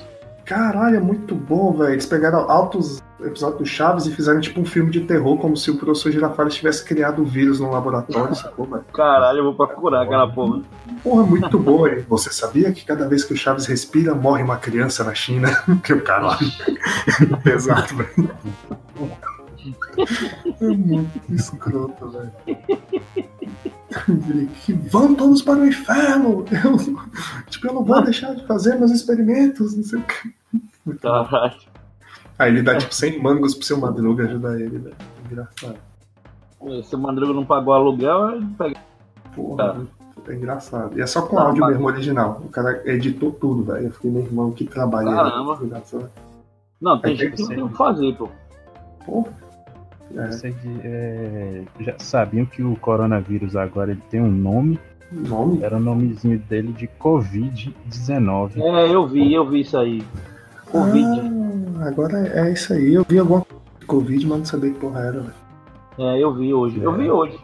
Caralho, 0.46 0.96
é 0.96 1.00
muito 1.00 1.34
bom, 1.34 1.72
velho. 1.72 1.92
Eles 1.92 2.06
pegaram 2.06 2.48
altos 2.48 3.02
episódios 3.20 3.58
do 3.58 3.66
Chaves 3.66 4.06
e 4.06 4.12
fizeram 4.12 4.40
tipo 4.40 4.60
um 4.60 4.64
filme 4.64 4.92
de 4.92 5.00
terror, 5.00 5.36
como 5.38 5.56
se 5.56 5.72
o 5.72 5.76
professor 5.76 6.12
Girafales 6.12 6.54
tivesse 6.54 6.84
criado 6.84 7.22
o 7.22 7.24
vírus 7.24 7.58
no 7.58 7.68
laboratório, 7.68 8.32
sacou, 8.36 8.64
velho? 8.64 8.84
Caralho, 8.94 9.38
eu 9.38 9.44
vou 9.44 9.54
procurar 9.54 10.02
aquela 10.02 10.32
porra. 10.32 10.62
Porra, 11.02 11.24
muito 11.24 11.58
boa, 11.58 11.90
hein? 11.90 12.06
Você 12.08 12.30
sabia 12.30 12.72
que 12.72 12.84
cada 12.84 13.08
vez 13.08 13.24
que 13.24 13.34
o 13.34 13.36
Chaves 13.36 13.66
respira, 13.66 14.14
morre 14.14 14.44
uma 14.44 14.56
criança 14.56 15.02
na 15.02 15.14
China? 15.14 15.48
que 15.82 15.92
o 15.92 16.00
caralho. 16.00 16.38
Pesado, 17.42 17.96
velho. 17.96 18.30
É 20.60 20.68
muito 20.68 21.34
escroto, 21.34 22.08
velho. 22.10 22.32
Que 24.64 24.72
vão 24.72 25.14
todos 25.14 25.42
para 25.42 25.58
o 25.58 25.66
inferno! 25.66 26.44
Eu, 26.52 26.76
tipo, 27.48 27.66
eu 27.66 27.74
não 27.74 27.84
vou 27.84 28.00
deixar 28.04 28.34
de 28.34 28.46
fazer 28.46 28.76
meus 28.76 28.92
experimentos, 28.92 29.74
não 29.74 29.82
sei 29.82 29.98
o 29.98 30.02
que. 30.02 30.35
Muito. 30.86 31.00
Caralho. 31.00 31.54
Aí 32.38 32.50
ele 32.50 32.62
dá 32.62 32.76
tipo 32.76 32.94
100 32.94 33.20
mangos 33.22 33.54
pro 33.54 33.64
seu 33.66 33.78
madruga 33.80 34.24
ajudar 34.24 34.54
ele, 34.60 34.78
velho. 34.78 34.96
Engraçado. 35.30 35.76
Se 36.84 36.94
o 36.94 36.98
Mandrigo 36.98 37.32
não 37.32 37.44
pagou 37.44 37.74
aluguel, 37.74 38.36
ele 38.36 38.46
pega. 38.58 38.76
Porra, 39.34 39.86
é 40.28 40.32
engraçado. 40.34 40.98
E 40.98 41.02
é 41.02 41.06
só 41.06 41.22
com 41.22 41.36
Tá, 41.36 41.42
áudio 41.42 41.60
mas- 41.60 41.72
mesmo 41.72 41.86
original. 41.86 42.40
O 42.44 42.48
cara 42.48 42.82
editou 42.84 43.30
tudo, 43.32 43.64
velho. 43.64 43.86
Eu 43.86 43.90
fiquei, 43.92 44.10
meu 44.10 44.22
irmão, 44.22 44.50
que 44.52 44.64
trabalho. 44.64 45.08
Caramba. 45.10 45.58
Engraçado. 45.62 46.10
Não, 46.80 46.98
tem 47.00 47.16
gente 47.16 47.36
que 47.36 47.42
não 47.42 47.48
tem 47.48 47.56
tem 47.56 47.64
o 47.64 47.68
que 47.70 47.76
fazer, 47.76 48.14
pô. 48.16 48.28
Porra. 49.04 49.28
É, 50.14 50.30
é, 50.84 51.62
já 51.80 51.94
sabiam 51.98 52.46
que 52.46 52.62
o 52.62 52.76
coronavírus 52.76 53.56
agora 53.56 53.90
ele 53.90 54.02
tem 54.08 54.20
um 54.20 54.30
nome? 54.30 54.78
nome? 55.10 55.62
Era 55.62 55.76
o 55.76 55.80
nomezinho 55.80 56.38
dele 56.38 56.72
de 56.72 56.86
Covid-19. 57.00 58.56
É, 58.60 58.94
eu 58.94 59.06
vi, 59.06 59.32
eu 59.32 59.48
vi 59.48 59.60
isso 59.60 59.76
aí. 59.76 60.02
Covid. 60.78 61.20
Ah, 61.80 61.88
agora 61.88 62.28
é 62.28 62.52
isso 62.52 62.72
aí. 62.72 62.94
Eu 62.94 63.04
vi 63.08 63.18
alguma 63.18 63.40
coisa 63.40 63.62
de 63.80 63.86
Covid, 63.86 64.26
mas 64.26 64.38
não 64.38 64.44
sabia 64.44 64.70
que 64.70 64.78
porra 64.78 65.00
era, 65.00 65.20
velho. 65.20 65.34
É, 65.98 66.18
eu 66.18 66.34
vi 66.34 66.52
hoje. 66.52 66.80
Eu 66.82 66.92
vi 66.92 67.10
hoje. 67.10 67.38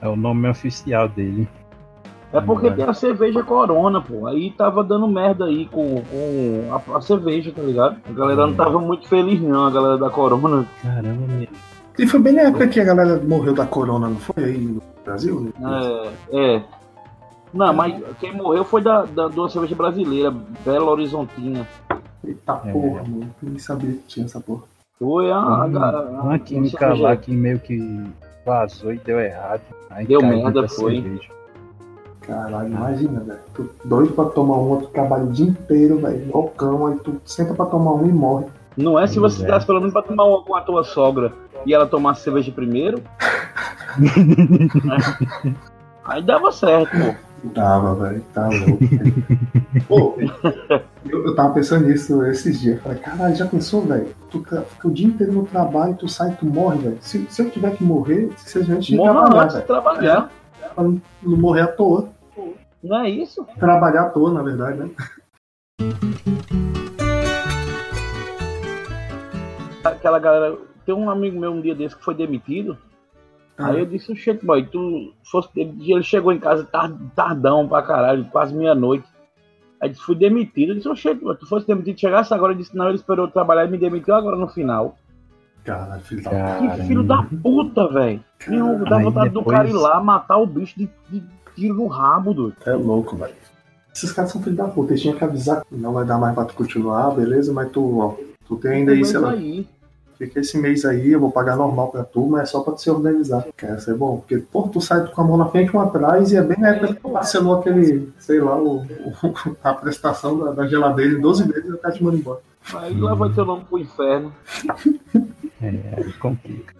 É 0.00 0.08
o 0.08 0.16
nome 0.16 0.48
oficial 0.48 1.08
dele. 1.08 1.48
É 2.32 2.40
porque 2.40 2.70
tem 2.70 2.84
a 2.84 2.92
cerveja 2.92 3.42
Corona, 3.42 4.00
pô. 4.00 4.26
Aí 4.26 4.50
tava 4.50 4.82
dando 4.82 5.06
merda 5.06 5.46
aí 5.46 5.66
com, 5.66 6.02
com 6.02 6.92
a, 6.92 6.96
a 6.96 7.00
cerveja, 7.00 7.52
tá 7.54 7.62
ligado? 7.62 7.96
A 8.08 8.12
galera 8.12 8.46
não 8.46 8.54
tava 8.54 8.78
muito 8.78 9.08
feliz, 9.08 9.40
não, 9.40 9.66
a 9.66 9.70
galera 9.70 9.96
da 9.96 10.10
Corona. 10.10 10.66
Caramba, 10.82 11.26
meu. 11.26 11.48
E 11.98 12.06
foi 12.06 12.20
bem 12.20 12.34
na 12.34 12.42
época 12.42 12.68
que 12.68 12.78
a 12.78 12.84
galera 12.84 13.20
morreu 13.26 13.54
da 13.54 13.64
corona, 13.64 14.08
não 14.08 14.16
foi 14.16 14.44
aí 14.44 14.58
no 14.58 14.82
Brasil? 15.02 15.52
né? 15.58 15.80
É, 16.30 16.56
é. 16.56 16.62
Não, 17.54 17.72
mas 17.72 17.94
quem 18.20 18.34
morreu 18.34 18.64
foi 18.64 18.82
da, 18.82 19.04
da, 19.04 19.28
uma 19.28 19.48
cerveja 19.48 19.74
brasileira, 19.74 20.34
Belo 20.64 20.88
Horizontina. 20.88 21.66
Eita 22.26 22.60
É. 22.64 22.72
porra, 22.72 23.02
mano. 23.02 23.34
Eu 23.42 23.48
nem 23.50 23.58
sabia 23.58 23.92
que 23.92 24.02
tinha 24.06 24.26
essa 24.26 24.40
porra. 24.40 24.62
Foi 24.98 25.30
a. 25.30 25.36
a, 25.36 25.64
a, 25.64 26.22
Uma 26.22 26.38
química 26.38 26.94
lá 26.94 27.16
que 27.16 27.30
meio 27.30 27.58
que 27.58 28.04
vazou 28.44 28.92
e 28.92 28.98
deu 28.98 29.20
errado. 29.20 29.60
Aí 29.90 30.06
Deu 30.06 30.20
merda, 30.22 30.66
foi. 30.68 31.02
cerveja. 31.02 31.30
Caralho, 32.20 32.68
imagina, 32.68 33.20
velho. 33.20 33.38
Tu 33.54 33.70
doido 33.84 34.12
pra 34.12 34.24
tomar 34.26 34.56
um, 34.56 34.68
outro 34.70 34.88
trabalho 34.88 35.26
o 35.26 35.32
dia 35.32 35.46
inteiro, 35.46 35.98
velho. 36.00 36.22
Igual 36.28 36.48
cão, 36.50 36.86
aí 36.86 36.96
tu 36.98 37.20
senta 37.24 37.54
pra 37.54 37.66
tomar 37.66 37.92
um 37.92 38.06
e 38.08 38.12
morre. 38.12 38.46
Não 38.76 38.98
é 38.98 39.06
se 39.06 39.18
você 39.18 39.44
é. 39.44 39.46
desse 39.46 39.64
pelo 39.66 39.78
menos 39.78 39.92
pra 39.92 40.02
tomar 40.02 40.24
uma 40.24 40.42
com 40.42 40.54
a 40.54 40.60
tua 40.60 40.82
sogra 40.84 41.32
e 41.64 41.72
ela 41.72 41.86
tomasse 41.86 42.22
cerveja 42.22 42.50
primeiro. 42.52 43.00
Aí 46.04 46.22
dava 46.22 46.52
certo, 46.52 46.90
pô. 46.90 47.25
Tava, 47.54 47.94
velho. 47.94 48.24
Tá 48.34 48.48
louco. 48.48 48.78
Pô, 49.86 50.14
eu, 51.08 51.26
eu 51.26 51.34
tava 51.34 51.54
pensando 51.54 51.86
nisso 51.86 52.22
esses 52.24 52.60
dias. 52.60 52.80
Falei, 52.82 52.98
caralho, 52.98 53.36
já 53.36 53.46
pensou, 53.46 53.82
velho? 53.82 54.08
Tu 54.30 54.40
ca- 54.40 54.62
fica 54.62 54.88
o 54.88 54.90
dia 54.90 55.06
inteiro 55.06 55.32
no 55.32 55.44
trabalho, 55.46 55.94
tu 55.94 56.08
sai, 56.08 56.34
tu 56.38 56.44
morre, 56.46 56.78
velho. 56.78 56.98
Se, 57.00 57.24
se 57.30 57.42
eu 57.42 57.50
tiver 57.50 57.76
que 57.76 57.84
morrer, 57.84 58.30
simplesmente 58.36 58.96
Morra 58.96 59.12
trabalhar, 59.26 59.42
antes 59.44 59.48
de 59.48 59.62
velho. 59.62 59.66
trabalhar. 59.66 60.30
Pra 60.74 60.84
não 60.84 61.00
não 61.22 61.38
morrer 61.38 61.60
à 61.62 61.66
toa. 61.68 62.08
Não 62.82 62.98
é 63.00 63.10
isso? 63.10 63.46
Trabalhar 63.58 64.02
à 64.02 64.08
toa, 64.10 64.32
na 64.32 64.42
verdade, 64.42 64.78
né? 64.78 64.90
Aquela 69.84 70.18
galera. 70.18 70.56
Tem 70.84 70.94
um 70.94 71.10
amigo 71.10 71.38
meu 71.38 71.50
um 71.52 71.60
dia 71.60 71.74
desse 71.74 71.96
que 71.96 72.04
foi 72.04 72.14
demitido. 72.14 72.78
Aí 73.58 73.78
eu 73.80 73.86
disse, 73.86 74.12
Oxente, 74.12 74.44
boy, 74.44 74.64
tu 74.66 75.12
fosse. 75.24 75.48
Ele 75.56 76.02
chegou 76.02 76.32
em 76.32 76.38
casa 76.38 76.64
tar- 76.64 76.92
tardão 77.14 77.66
pra 77.66 77.82
caralho, 77.82 78.24
quase 78.26 78.54
meia-noite. 78.54 79.06
Aí 79.80 79.88
disse, 79.90 80.02
fui 80.02 80.14
demitido. 80.14 80.70
Eu 80.72 80.74
disse, 80.76 80.88
Oxente, 80.88 81.24
boy, 81.24 81.36
tu 81.36 81.46
fosse 81.48 81.66
demitido, 81.66 81.98
chegasse 81.98 82.32
agora, 82.34 82.52
ele 82.52 82.62
disse, 82.62 82.76
não, 82.76 82.86
ele 82.88 82.96
esperou 82.96 83.28
trabalhar 83.28 83.64
e 83.66 83.70
me 83.70 83.78
demitiu 83.78 84.14
agora 84.14 84.36
no 84.36 84.48
final. 84.48 84.96
Caralho, 85.64 86.00
filho 86.02 86.22
da. 86.22 86.30
Que 86.76 86.82
filho 86.86 87.02
da 87.02 87.22
puta, 87.42 87.88
velho. 87.88 88.22
Não, 88.48 88.84
dá 88.84 88.98
Aí 88.98 89.04
vontade 89.04 89.30
do 89.30 89.38
depois- 89.40 89.56
cara 89.56 89.68
ir 89.68 89.72
lá 89.72 90.00
matar 90.00 90.36
o 90.36 90.46
bicho 90.46 90.78
de, 90.78 90.88
de 91.10 91.22
tiro 91.56 91.74
no 91.74 91.86
rabo, 91.88 92.32
doido. 92.34 92.56
É 92.66 92.72
louco, 92.72 93.16
velho. 93.16 93.34
Esses 93.92 94.12
caras 94.12 94.30
são 94.30 94.42
filhos 94.42 94.58
da 94.58 94.68
puta. 94.68 94.92
Eles 94.92 95.00
tinham 95.02 95.16
que 95.16 95.24
avisar 95.24 95.64
que 95.64 95.74
não 95.74 95.92
vai 95.94 96.04
dar 96.04 96.18
mais 96.18 96.34
pra 96.34 96.44
tu 96.44 96.54
continuar, 96.54 97.10
beleza? 97.12 97.52
Mas 97.52 97.70
tu, 97.72 97.98
ó, 97.98 98.14
tu 98.46 98.56
tem 98.56 98.72
ainda 98.86 99.04
sei 99.04 99.18
lá, 99.18 99.30
aí, 99.30 99.66
fica 100.18 100.40
esse 100.40 100.56
mês 100.58 100.84
aí, 100.84 101.12
eu 101.12 101.20
vou 101.20 101.30
pagar 101.30 101.56
normal 101.56 101.88
pra 101.88 102.04
tu, 102.04 102.26
mas 102.26 102.42
é 102.42 102.46
só 102.46 102.60
pra 102.60 102.72
tu 102.74 102.80
se 102.82 102.90
organizar. 102.90 103.46
Quer 103.56 103.78
ser 103.80 103.94
bom? 103.94 104.18
Porque, 104.18 104.38
pô, 104.38 104.62
tu 104.68 104.80
sai 104.80 105.06
com 105.06 105.20
a 105.20 105.24
mão 105.24 105.36
na 105.36 105.46
frente 105.46 105.68
e 105.68 105.72
uma 105.72 105.84
atrás 105.84 106.32
e 106.32 106.36
é 106.36 106.42
bem 106.42 106.58
na 106.58 106.68
época 106.70 106.94
que 106.94 107.00
tu 107.00 107.08
parcelou 107.10 107.58
aquele, 107.58 108.12
sei 108.18 108.40
lá, 108.40 108.56
o, 108.56 108.78
o- 108.82 109.56
a 109.62 109.74
prestação 109.74 110.38
da, 110.38 110.52
da 110.52 110.66
geladeira 110.66 111.14
em 111.16 111.20
12 111.20 111.46
meses 111.48 111.64
e 111.68 111.72
o 111.72 111.78
cara 111.78 111.94
te 111.94 112.02
manda 112.04 112.16
embora. 112.16 112.40
aí 112.74 112.98
lá 113.00 113.14
vai 113.14 113.30
teu 113.32 113.44
nome 113.44 113.64
pro 113.64 113.78
inferno. 113.78 114.32
É, 115.62 115.94
aí 115.96 116.12
complica. 116.14 116.74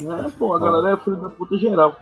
É, 0.00 0.30
pô, 0.38 0.54
a 0.54 0.58
galera 0.60 0.94
é 0.94 0.96
filho 0.96 1.16
da 1.16 1.28
puta 1.28 1.56
geral. 1.58 1.96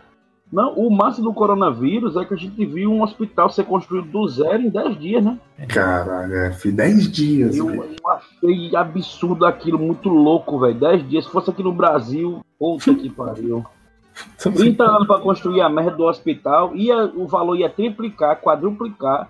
Não, 0.51 0.73
o 0.73 0.89
máximo 0.91 1.29
do 1.29 1.33
coronavírus 1.33 2.17
é 2.17 2.25
que 2.25 2.33
a 2.33 2.37
gente 2.37 2.65
viu 2.65 2.91
um 2.91 3.01
hospital 3.03 3.49
ser 3.49 3.63
construído 3.63 4.09
do 4.09 4.27
zero 4.27 4.61
em 4.63 4.69
10 4.69 4.99
dias, 4.99 5.23
né? 5.23 5.39
Caralho, 5.69 6.33
é, 6.35 6.51
fi, 6.51 6.71
10 6.71 7.09
dias, 7.09 7.55
Eu, 7.55 7.67
velho. 7.67 7.95
eu 8.03 8.09
achei 8.09 8.75
absurdo 8.75 9.45
aquilo, 9.45 9.79
muito 9.79 10.09
louco, 10.09 10.59
velho. 10.59 10.77
10 10.77 11.07
dias. 11.09 11.23
Se 11.25 11.31
fosse 11.31 11.49
aqui 11.49 11.63
no 11.63 11.71
Brasil, 11.71 12.41
puta 12.59 12.93
que 12.93 13.09
pariu. 13.09 13.65
30 14.37 14.83
anos 14.83 15.07
pra 15.07 15.19
construir 15.19 15.61
a 15.61 15.69
merda 15.69 15.91
do 15.91 16.03
hospital, 16.03 16.75
ia, 16.75 17.05
o 17.15 17.27
valor 17.27 17.55
ia 17.55 17.69
triplicar, 17.69 18.41
quadruplicar, 18.41 19.29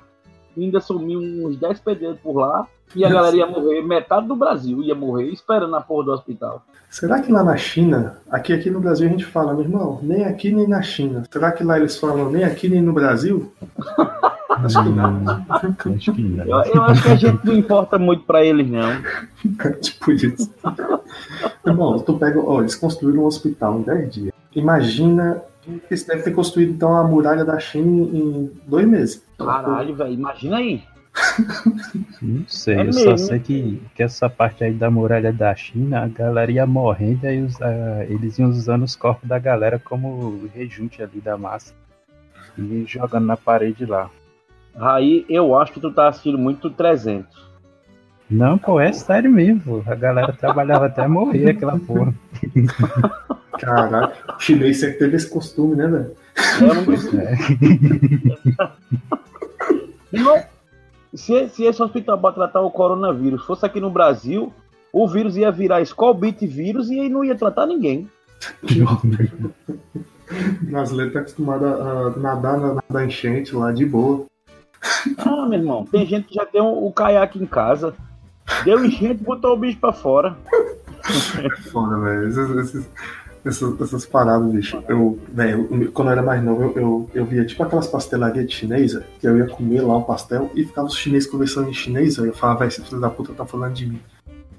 e 0.57 0.63
ainda 0.65 0.79
sumiu 0.79 1.19
uns 1.19 1.55
10 1.55 1.79
pedreiros 1.81 2.19
por 2.19 2.35
lá, 2.35 2.67
e 2.95 3.03
a 3.03 3.09
Nossa. 3.09 3.21
galera 3.21 3.37
ia 3.37 3.47
morrer, 3.47 3.81
metade 3.81 4.27
do 4.27 4.35
Brasil 4.35 4.81
ia 4.83 4.95
morrer 4.95 5.29
esperando 5.29 5.75
a 5.75 5.81
porra 5.81 6.05
do 6.05 6.11
hospital. 6.11 6.63
Será 6.89 7.21
que 7.21 7.31
lá 7.31 7.43
na 7.43 7.55
China, 7.55 8.17
aqui, 8.29 8.51
aqui 8.51 8.69
no 8.69 8.81
Brasil 8.81 9.07
a 9.07 9.11
gente 9.11 9.25
fala, 9.25 9.53
meu 9.53 9.63
irmão, 9.63 9.99
nem 10.03 10.25
aqui 10.25 10.51
nem 10.51 10.67
na 10.67 10.81
China. 10.81 11.23
Será 11.31 11.51
que 11.51 11.63
lá 11.63 11.77
eles 11.77 11.97
falam 11.97 12.29
nem 12.29 12.43
aqui 12.43 12.67
nem 12.67 12.81
no 12.81 12.91
Brasil? 12.91 13.51
Acho 14.49 14.83
que 14.83 14.89
não. 14.89 15.45
Acho 15.49 16.13
que 16.13 16.21
não. 16.21 16.45
Eu, 16.45 16.73
eu 16.73 16.83
acho 16.83 17.03
que 17.03 17.09
a 17.09 17.15
gente 17.15 17.45
não 17.45 17.53
importa 17.53 17.97
muito 17.97 18.25
pra 18.25 18.43
eles, 18.43 18.69
não. 18.69 19.01
tipo 19.79 20.11
isso. 20.11 20.53
Irmão, 21.65 21.97
tu 21.99 22.17
pega, 22.17 22.39
ó, 22.39 22.59
eles 22.59 22.75
construíram 22.75 23.23
um 23.23 23.25
hospital 23.25 23.79
em 23.79 23.83
10 23.83 24.13
dias. 24.13 24.33
Imagina 24.53 25.41
que 25.61 25.81
eles 25.89 26.03
devem 26.03 26.23
ter 26.23 26.31
construído 26.31 26.73
então 26.73 26.95
a 26.95 27.03
muralha 27.03 27.45
da 27.45 27.57
China 27.59 27.87
em 27.87 28.21
em 28.21 28.51
dois 28.67 28.87
meses. 28.87 29.23
Caralho, 29.37 29.95
velho, 29.95 30.13
imagina 30.13 30.57
aí. 30.57 30.83
Não 32.21 32.45
sei, 32.47 32.77
É 32.77 32.87
eu 32.87 32.93
só 32.93 33.17
sei 33.17 33.39
que, 33.39 33.81
que 33.95 34.03
essa 34.03 34.29
parte 34.29 34.63
aí 34.63 34.73
da 34.73 34.89
muralha 34.89 35.33
da 35.33 35.53
China, 35.55 36.03
a 36.03 36.07
galera 36.07 36.51
ia 36.51 36.65
morrendo 36.65 37.25
e 37.27 37.41
os, 37.41 37.57
eles 38.07 38.39
iam 38.39 38.49
usando 38.49 38.83
os 38.83 38.95
corpos 38.95 39.27
da 39.27 39.37
galera 39.37 39.77
como 39.79 40.47
rejunte 40.53 41.03
ali 41.03 41.19
da 41.19 41.37
massa. 41.37 41.73
E 42.57 42.85
jogando 42.87 43.25
na 43.25 43.37
parede 43.37 43.85
lá. 43.85 44.09
Aí 44.75 45.25
eu 45.29 45.57
acho 45.57 45.73
que 45.73 45.79
tu 45.79 45.91
tá 45.91 46.07
assistindo 46.07 46.37
muito 46.37 46.69
300. 46.69 47.51
Não, 48.29 48.57
pô, 48.57 48.79
é 48.79 48.93
sério 48.93 49.29
mesmo. 49.29 49.83
A 49.85 49.95
galera 49.95 50.31
trabalhava 50.31 50.85
até 50.85 51.05
morrer 51.05 51.49
aquela 51.49 51.77
porra. 51.77 52.13
Caralho, 53.59 54.13
o 54.37 54.39
chinês 54.39 54.79
sempre 54.79 54.99
teve 54.99 55.17
esse 55.17 55.29
costume, 55.29 55.75
né, 55.75 55.87
velho? 55.87 56.15
Eu 56.61 56.73
não 56.75 56.83
É. 57.19 57.35
Não, 60.11 60.43
se, 61.13 61.49
se 61.49 61.63
esse 61.63 61.81
hospital 61.81 62.17
para 62.17 62.33
tratar 62.33 62.61
o 62.61 62.71
coronavírus 62.71 63.43
fosse 63.45 63.65
aqui 63.65 63.79
no 63.79 63.89
Brasil, 63.89 64.53
o 64.91 65.07
vírus 65.07 65.37
ia 65.37 65.51
virar 65.51 65.85
Scobit 65.85 66.45
vírus 66.45 66.89
e 66.89 66.99
aí 66.99 67.09
não 67.09 67.23
ia 67.23 67.35
tratar 67.35 67.65
ninguém. 67.65 68.09
O 70.61 70.65
brasileiro 70.65 71.11
tá 71.11 71.19
acostumado 71.19 71.65
a, 71.65 71.71
a 71.71 72.09
nadar 72.11 72.57
na, 72.57 72.83
na 72.89 73.05
enchente 73.05 73.53
lá 73.55 73.71
de 73.71 73.85
boa. 73.85 74.25
Ah, 75.17 75.45
meu 75.45 75.59
irmão, 75.59 75.85
tem 75.85 76.05
gente 76.05 76.27
que 76.29 76.35
já 76.35 76.45
tem 76.45 76.61
o, 76.61 76.87
o 76.87 76.91
caiaque 76.91 77.37
em 77.37 77.45
casa. 77.45 77.93
Deu 78.63 78.83
enchente, 78.83 79.23
botou 79.23 79.53
o 79.53 79.57
bicho 79.57 79.77
pra 79.77 79.93
fora. 79.93 80.35
Foda, 81.71 81.99
velho. 81.99 82.85
Essas, 83.43 83.81
essas 83.81 84.05
paradas, 84.05 84.51
bicho. 84.51 84.83
Eu, 84.87 85.17
velho, 85.33 85.91
quando 85.91 86.09
eu 86.09 86.11
era 86.11 86.21
mais 86.21 86.43
novo, 86.43 86.63
eu, 86.63 86.73
eu, 86.75 87.09
eu 87.13 87.25
via 87.25 87.43
tipo 87.43 87.63
aquelas 87.63 87.87
pastelarias 87.87 88.47
de 88.47 88.67
velho, 88.67 89.03
que 89.19 89.27
eu 89.27 89.37
ia 89.37 89.47
comer 89.47 89.81
lá 89.81 89.97
o 89.97 90.03
pastel 90.03 90.51
e 90.53 90.63
ficava 90.63 90.87
os 90.87 90.95
chineses 90.95 91.27
conversando 91.29 91.69
em 91.69 91.73
chinês, 91.73 92.17
velho. 92.17 92.29
Eu 92.29 92.35
falava, 92.35 92.59
velho, 92.59 92.69
esse 92.69 92.81
filho 92.81 93.01
da 93.01 93.09
puta 93.09 93.33
tá 93.33 93.45
falando 93.45 93.73
de 93.73 93.87
mim. 93.87 93.99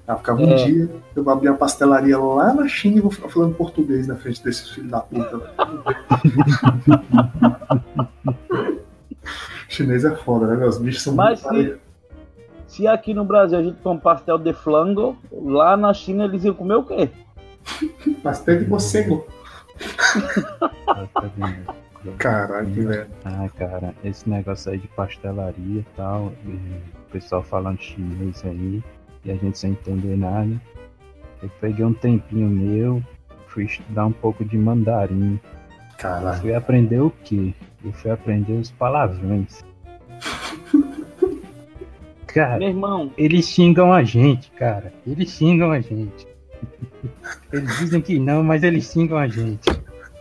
Aí 0.05 0.17
ficava 0.17 0.41
um 0.41 0.49
É. 0.49 0.55
dia, 0.65 0.89
eu 1.15 1.23
vou 1.23 1.31
abrir 1.31 1.47
uma 1.47 1.57
pastelaria 1.57 2.19
lá 2.19 2.53
na 2.53 2.67
China 2.67 2.97
e 2.97 3.01
vou 3.01 3.09
ficar 3.11 3.29
falando 3.29 3.55
português 3.55 4.05
na 4.05 4.17
frente 4.17 4.43
desses 4.43 4.69
filhos 4.69 4.91
da 4.91 4.99
puta. 4.99 5.49
Chinês 9.69 10.05
é 10.05 10.15
foda, 10.15 10.47
né? 10.47 10.65
Os 10.65 10.77
bichos 10.77 11.03
são 11.03 11.15
Mas 11.15 11.41
muito 11.43 11.79
se, 12.67 12.67
se 12.67 12.87
aqui 12.87 13.13
no 13.13 13.23
Brasil 13.23 13.57
a 13.57 13.63
gente 13.63 13.77
come 13.81 13.99
pastel 13.99 14.37
de 14.37 14.53
flango, 14.53 15.17
lá 15.31 15.75
na 15.77 15.93
China 15.93 16.25
eles 16.25 16.43
iam 16.43 16.53
comer 16.53 16.75
o 16.75 16.83
quê? 16.83 17.09
Pastel 18.21 18.59
de 18.59 18.69
morcego. 18.69 19.25
Caralho, 22.17 22.87
velho. 22.87 23.07
Ah, 23.23 23.47
cara, 23.57 23.93
esse 24.03 24.29
negócio 24.29 24.71
aí 24.71 24.77
de 24.77 24.87
pastelaria 24.89 25.79
e 25.79 25.85
tal, 25.95 26.33
e 26.45 26.49
o 26.49 27.11
pessoal 27.11 27.41
falando 27.41 27.81
chinês 27.81 28.43
aí, 28.45 28.83
e 29.23 29.31
a 29.31 29.35
gente 29.35 29.57
sem 29.57 29.71
entender 29.71 30.17
nada. 30.17 30.49
Eu 31.41 31.49
peguei 31.61 31.85
um 31.85 31.93
tempinho 31.93 32.49
meu, 32.49 33.01
fui 33.47 33.65
estudar 33.65 34.05
um 34.05 34.11
pouco 34.11 34.43
de 34.43 34.57
mandarim. 34.57 35.39
Caralho. 35.97 36.41
Fui 36.41 36.53
aprender 36.53 36.99
o 36.99 37.11
quê? 37.23 37.53
Eu 37.83 37.93
fui 37.93 38.11
aprender 38.11 38.53
os 38.53 38.71
palavrões. 38.71 39.63
Cara, 42.27 42.57
Meu 42.57 42.69
irmão, 42.69 43.11
eles 43.15 43.47
xingam 43.47 43.93
a 43.93 44.03
gente, 44.03 44.49
cara. 44.51 44.91
Eles 45.05 45.29
xingam 45.29 45.71
a 45.71 45.79
gente. 45.79 46.27
Eles 47.51 47.77
dizem 47.77 48.01
que 48.01 48.19
não, 48.19 48.43
mas 48.43 48.63
eles 48.63 48.91
xingam 48.91 49.17
a 49.17 49.27
gente. 49.27 49.69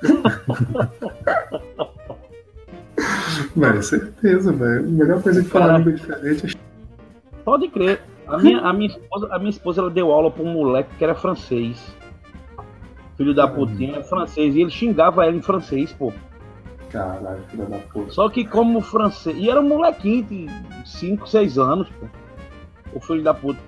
Velho, 3.56 3.82
certeza, 3.82 4.52
velho. 4.52 4.80
A 4.80 4.88
melhor 4.88 5.22
coisa 5.22 5.42
de 5.42 5.48
falar 5.48 5.78
língua 5.78 5.92
diferente 5.92 6.46
é 6.46 7.42
pode 7.44 7.68
crer. 7.68 8.00
A 8.26 8.38
minha, 8.38 8.60
a 8.60 8.72
minha, 8.72 8.88
esposa, 8.88 9.28
a 9.30 9.38
minha 9.38 9.50
esposa 9.50 9.80
ela 9.80 9.90
deu 9.90 10.10
aula 10.10 10.30
pra 10.30 10.42
um 10.42 10.52
moleque 10.52 10.94
que 10.96 11.04
era 11.04 11.14
francês. 11.14 11.94
Filho 13.16 13.34
da 13.34 13.46
putinha, 13.46 13.98
é 13.98 14.02
francês. 14.02 14.54
E 14.54 14.60
ele 14.60 14.70
xingava 14.70 15.24
ela 15.26 15.36
em 15.36 15.42
francês, 15.42 15.92
pô. 15.92 16.12
Caralho, 16.90 17.42
filha 17.48 17.66
da 17.66 17.78
puta. 17.78 18.10
Só 18.10 18.28
que 18.28 18.44
como 18.44 18.80
francês. 18.80 19.36
E 19.36 19.50
era 19.50 19.60
um 19.60 19.68
molequinho 19.68 20.24
de 20.24 20.46
5, 20.84 21.28
6 21.28 21.58
anos, 21.58 21.88
pô. 21.90 22.06
O 22.94 23.00
filho 23.00 23.22
da 23.22 23.34
puta. 23.34 23.58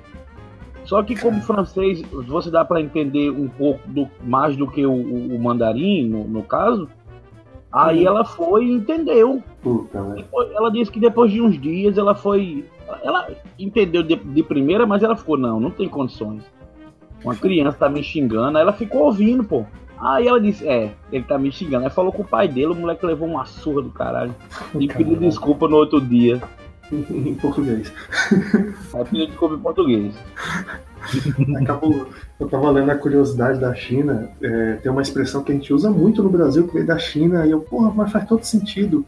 Só 0.85 1.03
que 1.03 1.17
como 1.19 1.41
francês, 1.41 2.03
você 2.27 2.51
dá 2.51 2.65
pra 2.65 2.81
entender 2.81 3.31
um 3.31 3.49
pouco 3.49 3.81
do, 3.89 4.07
mais 4.23 4.57
do 4.57 4.67
que 4.71 4.85
o, 4.85 4.93
o- 4.93 5.39
mandarim, 5.43 6.07
no, 6.09 6.25
no 6.25 6.43
caso. 6.43 6.89
Aí 7.73 8.05
ela 8.07 8.25
foi 8.25 8.67
e 8.67 8.73
entendeu. 8.73 9.43
Puta, 9.63 10.01
velho. 10.03 10.17
Depois- 10.17 10.51
Ela 10.53 10.71
disse 10.71 10.91
que 10.93 11.01
depois 11.01 11.33
de 11.33 11.41
uns 11.41 11.61
dias 11.61 11.99
ela 11.99 12.15
foi. 12.15 12.65
Ela 13.03 13.29
entendeu 13.59 14.03
de, 14.03 14.15
de 14.15 14.43
primeira, 14.43 14.87
mas 14.87 15.03
ela 15.03 15.17
ficou, 15.17 15.37
não, 15.37 15.59
não 15.59 15.71
tem 15.71 15.89
condições. 15.89 16.43
Uma 17.25 17.35
criança 17.35 17.79
tá 17.79 17.89
me 17.89 18.03
xingando, 18.03 18.59
aí 18.59 18.63
ela 18.63 18.73
ficou 18.73 19.05
ouvindo, 19.05 19.43
pô. 19.43 19.65
Aí 19.99 20.29
ela 20.29 20.39
disse, 20.41 20.69
é, 20.69 20.93
ele 21.11 21.25
tá 21.25 21.39
me 21.39 21.51
xingando. 21.51 21.85
Aí 21.85 21.91
falou 21.91 22.13
com 22.13 22.23
o 22.23 22.27
pai 22.27 22.47
dele, 22.47 22.67
o 22.73 22.75
moleque 22.75 23.07
levou 23.07 23.27
uma 23.27 23.47
surra 23.47 23.81
do 23.81 23.89
caralho. 23.91 24.35
E 24.79 24.87
pediu 24.87 25.17
desculpa 25.17 25.67
no 25.67 25.77
outro 25.77 25.99
dia. 26.01 26.43
Em 27.11 27.35
português. 27.35 27.93
Pediu 29.11 29.27
desculpa 29.27 29.55
em 29.55 29.59
português. 29.59 30.15
Acabou. 31.61 32.09
Eu 32.39 32.49
tava 32.49 32.71
lendo 32.71 32.91
a 32.91 32.97
curiosidade 32.97 33.61
da 33.61 33.75
China. 33.75 34.31
é, 34.43 34.75
tem 34.75 34.91
uma 34.91 35.03
expressão 35.03 35.43
que 35.43 35.53
a 35.53 35.55
gente 35.55 35.73
usa 35.73 35.91
muito 35.91 36.23
no 36.23 36.31
Brasil, 36.31 36.67
que 36.67 36.75
veio 36.75 36.87
da 36.87 36.99
China, 36.99 37.47
e 37.47 37.51
eu, 37.51 37.61
porra, 37.61 37.93
mas 37.95 38.11
faz 38.11 38.27
todo 38.27 38.45
sentido. 38.45 39.05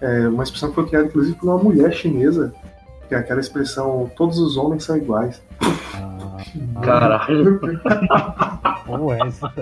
É 0.00 0.28
uma 0.28 0.44
expressão 0.44 0.68
que 0.68 0.76
foi 0.76 0.86
criada, 0.86 1.06
inclusive, 1.06 1.36
por 1.36 1.48
uma 1.48 1.58
mulher 1.58 1.92
chinesa, 1.92 2.52
que 3.08 3.14
é 3.14 3.18
aquela 3.18 3.40
expressão: 3.40 4.10
todos 4.16 4.38
os 4.38 4.56
homens 4.56 4.84
são 4.84 4.96
iguais. 4.96 5.42
Ah, 5.94 6.36
Caralho. 6.82 7.60
ou 8.86 9.12
essa. 9.12 9.52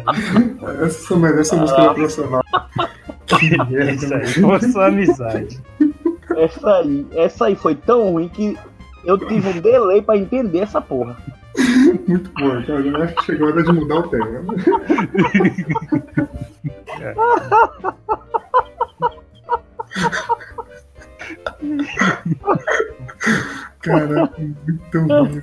Essa 0.82 1.16
merece 1.16 1.54
a 1.54 1.58
música 1.58 1.94
profissional. 1.94 2.42
Que 3.26 3.50
merda, 3.50 3.92
Isso 3.92 4.14
aí, 4.14 4.26
foi 4.26 4.60
sua 4.70 4.86
amizade. 4.86 5.60
Essa 6.36 6.76
aí, 6.76 7.06
essa 7.12 7.46
aí 7.46 7.56
foi 7.56 7.74
tão 7.74 8.12
ruim 8.12 8.28
que 8.28 8.56
eu 9.04 9.18
tive 9.18 9.48
um 9.48 9.60
delay 9.60 10.00
pra 10.02 10.16
entender 10.16 10.60
essa 10.60 10.80
porra. 10.80 11.16
Muito 12.06 12.30
bom, 12.38 12.60
então 12.60 12.76
agora 12.76 13.04
acho 13.04 13.14
que 13.16 13.24
chegou 13.24 13.48
a 13.48 13.52
hora 13.52 13.62
de 13.62 13.72
mudar 13.72 13.96
o 13.96 14.08
tema. 14.08 14.44
Caraca, 23.80 24.34
muito 24.38 24.98
ruim. 24.98 25.42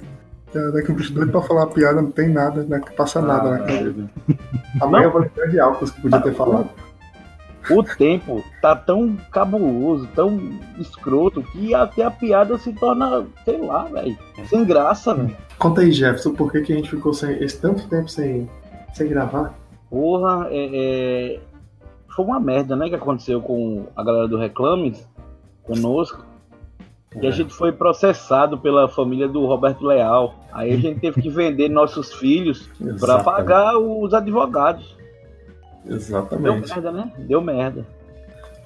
Caraca, 0.54 0.92
o 0.92 0.96
bicho 0.96 1.14
doido 1.14 1.32
pra 1.32 1.42
falar 1.42 1.62
uma 1.62 1.74
piada, 1.74 2.02
não 2.02 2.12
tem 2.12 2.30
nada, 2.30 2.64
não 2.64 2.80
passa 2.96 3.22
nada 3.22 3.52
na 3.52 3.60
cabeça. 3.60 4.10
Amanhã 4.82 5.06
eu 5.06 5.12
vou 5.12 5.22
lembrar 5.22 5.48
de 5.48 5.60
álcool 5.60 5.86
que 5.86 6.02
podia 6.02 6.22
ter 6.22 6.36
falado. 6.36 6.70
O 7.70 7.84
tempo 7.84 8.44
tá 8.62 8.76
tão 8.76 9.16
cabuloso, 9.32 10.08
tão 10.14 10.38
escroto, 10.78 11.42
que 11.44 11.74
até 11.74 12.04
a 12.04 12.12
piada 12.12 12.58
se 12.58 12.74
torna, 12.74 13.26
sei 13.46 13.58
lá, 13.58 13.86
velho, 13.86 14.18
sem 14.48 14.66
graça, 14.66 15.14
velho. 15.14 15.36
Conta 15.58 15.82
aí, 15.82 15.92
Jefferson, 15.92 16.34
por 16.34 16.52
que, 16.52 16.62
que 16.62 16.74
a 16.74 16.76
gente 16.76 16.90
ficou 16.90 17.14
sem, 17.14 17.42
esse 17.42 17.60
tanto 17.62 17.88
tempo 17.88 18.10
sem, 18.10 18.50
sem 18.94 19.08
gravar? 19.08 19.54
Porra, 19.90 20.48
é, 20.50 20.70
é, 20.74 21.40
foi 22.14 22.26
uma 22.26 22.40
merda, 22.40 22.76
né, 22.76 22.90
que 22.90 22.96
aconteceu 22.96 23.42
com 23.42 23.88
a 23.96 24.04
galera 24.04 24.28
do 24.28 24.38
Reclames, 24.38 25.08
conosco. 25.64 26.26
Que 27.20 27.28
a 27.28 27.32
gente 27.32 27.54
foi 27.54 27.72
processado 27.72 28.58
pela 28.58 28.90
família 28.90 29.28
do 29.28 29.46
Roberto 29.46 29.86
Leal. 29.86 30.34
Aí 30.52 30.74
a 30.74 30.78
gente 30.78 31.00
teve 31.00 31.22
que 31.22 31.30
vender 31.30 31.70
nossos 31.70 32.12
filhos 32.12 32.68
pra 32.80 32.88
Exatamente. 32.88 33.24
pagar 33.24 33.78
os 33.78 34.14
advogados. 34.16 34.98
Deu 35.84 35.96
Exatamente. 35.98 36.70
merda, 36.70 36.92
né? 36.92 37.12
Deu 37.18 37.42
merda. 37.42 37.86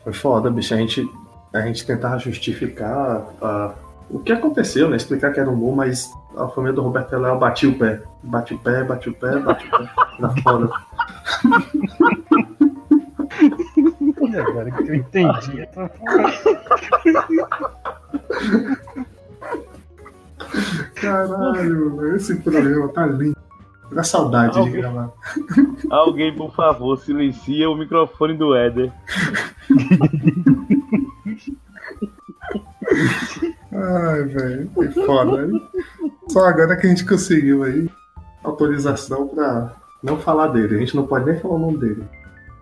Foi 0.04 0.14
foda, 0.14 0.50
bicho. 0.50 0.74
A 0.74 0.78
gente, 0.78 1.10
a 1.54 1.62
gente 1.62 1.86
tentava 1.86 2.20
justificar 2.20 3.28
ah, 3.42 3.74
o 4.10 4.20
que 4.20 4.32
aconteceu, 4.32 4.90
né? 4.90 4.96
Explicar 4.98 5.34
que 5.34 5.40
era 5.40 5.50
humor, 5.50 5.76
mas 5.76 6.10
a 6.38 6.48
família 6.48 6.74
do 6.74 6.82
Roberto 6.82 7.18
Leal 7.18 7.40
batia 7.40 7.70
o 7.70 7.78
pé. 7.78 8.02
Bate 8.24 8.54
o 8.54 8.60
pé, 8.60 8.84
bate 8.84 9.10
o 9.10 9.14
pé, 9.14 9.40
bate 9.40 9.68
o 9.68 9.70
pé. 9.72 9.90
Na 10.20 10.30
foda. 10.42 10.70
E 14.30 14.38
agora 14.38 14.72
que 14.72 14.90
eu 14.90 14.96
entendi. 14.96 15.62
essa. 15.62 15.92
Caralho, 20.96 22.16
esse 22.16 22.36
programa 22.38 22.90
tá 22.90 23.06
lindo. 23.06 23.47
Dá 23.92 24.04
saudade 24.04 24.62
de 24.64 24.70
gravar. 24.72 25.12
Alguém, 25.90 26.36
por 26.36 26.54
favor, 26.54 26.98
silencia 27.00 27.70
o 27.70 27.76
microfone 27.76 28.36
do 28.36 28.54
Éder. 28.56 28.92
Ai, 33.72 34.24
velho, 34.24 34.70
que 34.70 34.88
foda. 35.06 35.46
hein? 35.46 35.62
Só 36.30 36.46
agora 36.48 36.76
que 36.76 36.88
a 36.88 36.90
gente 36.90 37.06
conseguiu 37.06 37.64
aí 37.64 37.90
autorização 38.44 39.28
pra 39.28 39.74
não 40.04 40.18
falar 40.18 40.48
dele. 40.48 40.76
A 40.76 40.80
gente 40.80 40.96
não 40.96 41.06
pode 41.06 41.26
nem 41.26 41.40
falar 41.40 41.56
o 41.56 41.60
nome 41.60 41.78
dele. 41.78 42.04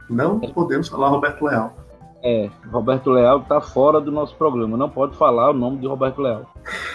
Não 0.09 0.39
podemos 0.39 0.87
falar 0.87 1.09
Roberto 1.09 1.43
Leal. 1.45 1.75
É, 2.27 2.49
Roberto 2.71 3.11
Leal 3.11 3.41
tá 3.41 3.61
fora 3.61 4.01
do 4.01 4.11
nosso 4.11 4.35
programa. 4.35 4.75
Não 4.75 4.89
pode 4.89 5.15
falar 5.15 5.51
o 5.51 5.53
nome 5.53 5.77
de 5.77 5.85
Roberto 5.85 6.23
Leal. 6.23 6.51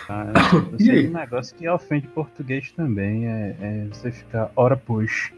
Ah, 0.09 0.33
eu 0.73 0.79
sei 0.79 0.91
aí? 0.91 1.07
um 1.07 1.13
negócio 1.13 1.57
que 1.57 1.69
ofende 1.69 2.09
português 2.09 2.73
também 2.73 3.29
é, 3.29 3.57
é 3.61 3.87
você 3.93 4.11
ficar 4.11 4.51
hora 4.57 4.77
pois. 4.77 5.31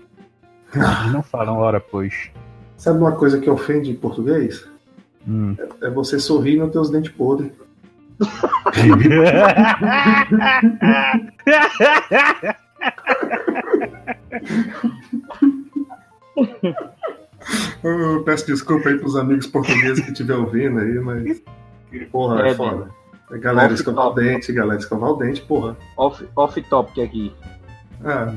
Eles 0.74 1.12
não 1.12 1.22
falam 1.22 1.58
hora 1.58 1.78
pois. 1.78 2.30
Sabe 2.78 3.00
uma 3.00 3.12
coisa 3.12 3.38
que 3.38 3.50
ofende 3.50 3.90
em 3.90 3.94
português? 3.94 4.66
Hum. 5.28 5.54
É 5.82 5.90
você 5.90 6.18
sorrir 6.18 6.54
e 6.54 6.58
não 6.58 6.70
ter 6.70 6.78
os 6.78 6.88
dentes 6.88 7.12
podres. 7.12 7.52
Eu 17.82 18.22
peço 18.22 18.46
desculpa 18.46 18.88
aí 18.88 18.98
pros 18.98 19.16
amigos 19.16 19.46
portugueses 19.46 20.04
que 20.04 20.12
estiver 20.12 20.36
ouvindo 20.36 20.78
aí, 20.78 20.94
mas. 21.00 21.42
Porra, 22.10 22.46
é, 22.46 22.50
É, 22.50 22.54
foda. 22.54 22.90
É 23.30 23.38
Galera, 23.38 23.72
escovar 23.72 24.08
o 24.08 24.14
dente, 24.14 24.52
galera, 24.52 24.78
escovar 24.78 25.10
o 25.10 25.16
dente, 25.16 25.40
porra. 25.40 25.76
Off, 25.96 26.26
off 26.36 26.60
topic 26.62 26.98
aqui. 26.98 27.34
Ah, 28.04 28.32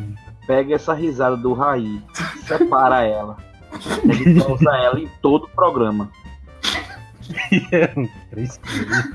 Pega 0.47 0.75
essa 0.75 0.93
risada 0.93 1.36
do 1.36 1.54
Raí. 1.54 2.01
Separa 2.47 3.04
ela. 3.04 3.38
A 3.73 4.13
gente 4.13 4.39
vai 4.39 4.51
usar 4.51 4.78
ela 4.78 4.99
em 4.99 5.10
todo 5.21 5.45
o 5.45 5.49
programa. 5.49 6.10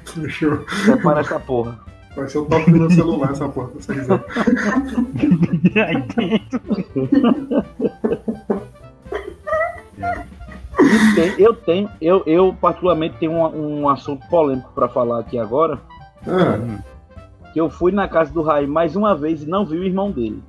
Fechou. 0.05 0.65
Separa 0.85 1.21
essa 1.21 1.39
porra. 1.41 1.79
Vai 2.17 2.29
ser 2.29 2.39
o 2.39 2.45
toque 2.45 2.71
do 2.71 2.79
meu 2.79 2.91
celular 2.91 3.31
essa 3.31 3.49
porra, 3.49 3.71
essa 3.79 3.93
risada. 3.93 4.25
Aí 5.87 6.03
dentro. 6.03 6.61
Eu 11.39 11.55
tenho, 11.55 11.89
eu, 12.01 12.23
eu 12.27 12.55
particularmente 12.61 13.17
tenho 13.19 13.33
um, 13.33 13.81
um 13.83 13.89
assunto 13.89 14.27
polêmico 14.29 14.71
pra 14.75 14.89
falar 14.89 15.21
aqui 15.21 15.39
agora. 15.39 15.79
Ah, 16.27 16.59
Que 17.53 17.61
eu 17.61 17.69
fui 17.71 17.93
na 17.93 18.07
casa 18.09 18.33
do 18.33 18.43
Raí 18.43 18.67
mais 18.67 18.95
uma 18.97 19.15
vez 19.15 19.43
e 19.43 19.47
não 19.49 19.65
vi 19.67 19.77
o 19.79 19.85
irmão 19.85 20.11
dele. 20.11 20.43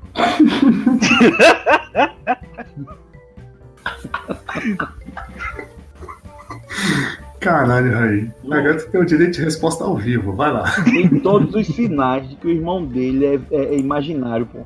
caralho, 7.39 7.91
Raí. 7.93 8.31
Agora 8.45 8.77
tu 8.77 8.89
tem 8.91 9.01
o 9.01 9.05
direito 9.05 9.33
de 9.35 9.41
resposta 9.43 9.83
ao 9.83 9.95
vivo, 9.97 10.33
vai 10.33 10.51
lá. 10.51 10.63
Tem 10.83 11.07
todos 11.21 11.53
os 11.55 11.67
sinais 11.67 12.27
de 12.29 12.35
que 12.35 12.47
o 12.47 12.51
irmão 12.51 12.85
dele 12.85 13.25
é, 13.25 13.39
é- 13.51 13.75
é 13.75 13.77
imaginário, 13.79 14.45
pô. 14.45 14.59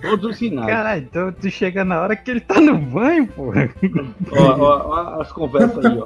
Todos 0.00 0.30
os 0.30 0.36
sinais. 0.36 0.68
Caralho, 0.68 1.02
então 1.02 1.32
tu 1.32 1.50
chega 1.50 1.84
na 1.84 2.00
hora 2.00 2.14
que 2.16 2.30
ele 2.30 2.40
tá 2.40 2.60
no 2.60 2.78
banho, 2.78 3.26
porra. 3.26 3.68
Ó, 4.32 4.42
ó, 4.42 5.16
ó 5.16 5.20
as 5.20 5.30
conversas 5.32 5.84
aí, 5.84 5.98
ó. 5.98 6.04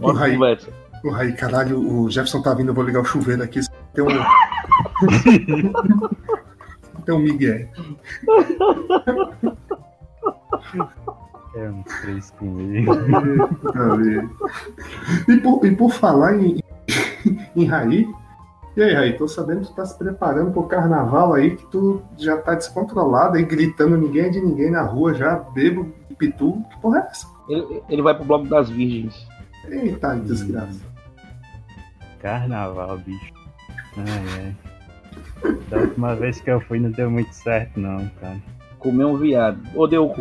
Ó 0.02 0.10
as 0.12 0.18
Raí. 0.18 0.32
conversas. 0.34 0.72
O 1.04 1.10
Raí, 1.10 1.32
caralho, 1.32 1.78
o 1.78 2.10
Jefferson 2.10 2.42
tá 2.42 2.52
vindo, 2.54 2.70
eu 2.70 2.74
vou 2.74 2.82
ligar 2.84 3.00
o 3.00 3.04
chuveiro 3.04 3.40
aqui. 3.42 3.60
Tem 3.94 4.04
um. 4.04 4.08
tem 7.04 7.14
um 7.14 7.18
Miguel. 7.20 7.68
É 11.54 11.70
um 11.70 11.82
três 11.82 12.30
comigo. 12.32 12.92
E 15.28 15.36
por, 15.38 15.64
e 15.64 15.70
por 15.76 15.92
falar 15.92 16.34
em, 16.36 16.60
em 17.54 17.64
Raí, 17.64 18.08
e 18.78 18.82
aí, 18.82 18.94
Raí, 18.94 19.12
tô 19.16 19.26
sabendo 19.26 19.62
que 19.62 19.66
tu 19.66 19.74
tá 19.74 19.84
se 19.84 19.98
preparando 19.98 20.52
pro 20.52 20.62
carnaval 20.64 21.34
aí, 21.34 21.56
que 21.56 21.66
tu 21.66 22.00
já 22.16 22.36
tá 22.36 22.54
descontrolado 22.54 23.36
aí, 23.36 23.44
gritando 23.44 23.96
ninguém 23.96 24.26
é 24.26 24.28
de 24.28 24.40
ninguém 24.40 24.70
na 24.70 24.82
rua, 24.82 25.14
já 25.14 25.34
bebo, 25.34 25.92
pitu. 26.16 26.62
Que 26.70 26.80
porra 26.80 26.98
é 27.00 27.10
essa? 27.10 27.26
Ele, 27.48 27.82
ele 27.88 28.02
vai 28.02 28.14
pro 28.14 28.24
bloco 28.24 28.46
das 28.46 28.70
virgens. 28.70 29.26
Eita, 29.68 30.14
desgraça. 30.16 30.80
Carnaval, 32.20 32.98
bicho. 32.98 33.32
Ai, 33.96 34.54
ai. 35.42 35.52
Da 35.68 35.78
última 35.78 36.14
vez 36.14 36.40
que 36.40 36.50
eu 36.50 36.60
fui 36.60 36.78
não 36.78 36.90
deu 36.90 37.10
muito 37.10 37.32
certo, 37.32 37.80
não, 37.80 38.08
cara. 38.20 38.38
Comer 38.78 39.04
um 39.06 39.16
viado. 39.16 39.60
Ou 39.74 39.88
deu 39.88 40.06
o 40.06 40.10
cu. 40.10 40.20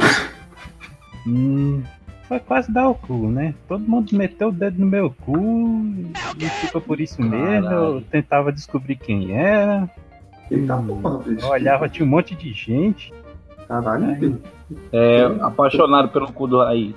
Hum, 1.27 1.83
foi 2.27 2.39
quase 2.39 2.71
dar 2.71 2.89
o 2.89 2.95
cu, 2.95 3.29
né? 3.29 3.53
Todo 3.67 3.81
mundo 3.87 4.15
meteu 4.15 4.49
o 4.49 4.51
dedo 4.51 4.79
no 4.79 4.85
meu 4.85 5.13
cu 5.25 5.37
e 6.37 6.45
ficou 6.61 6.81
por 6.81 6.99
isso 6.99 7.21
mesmo. 7.21 7.69
Eu 7.69 8.01
tentava 8.01 8.51
descobrir 8.51 8.95
quem 8.95 9.31
era. 9.37 9.89
Eita 10.51 10.77
porra, 10.77 11.19
bicho. 11.19 11.45
Eu 11.45 11.49
olhava, 11.49 11.89
tinha 11.89 12.05
um 12.05 12.09
monte 12.09 12.35
de 12.35 12.51
gente. 12.53 13.13
Caralho, 13.67 14.15
filho. 14.17 14.41
É, 14.91 15.23
apaixonado 15.41 16.09
pelo 16.09 16.31
cu 16.31 16.47
do 16.47 16.59
Raí. 16.59 16.95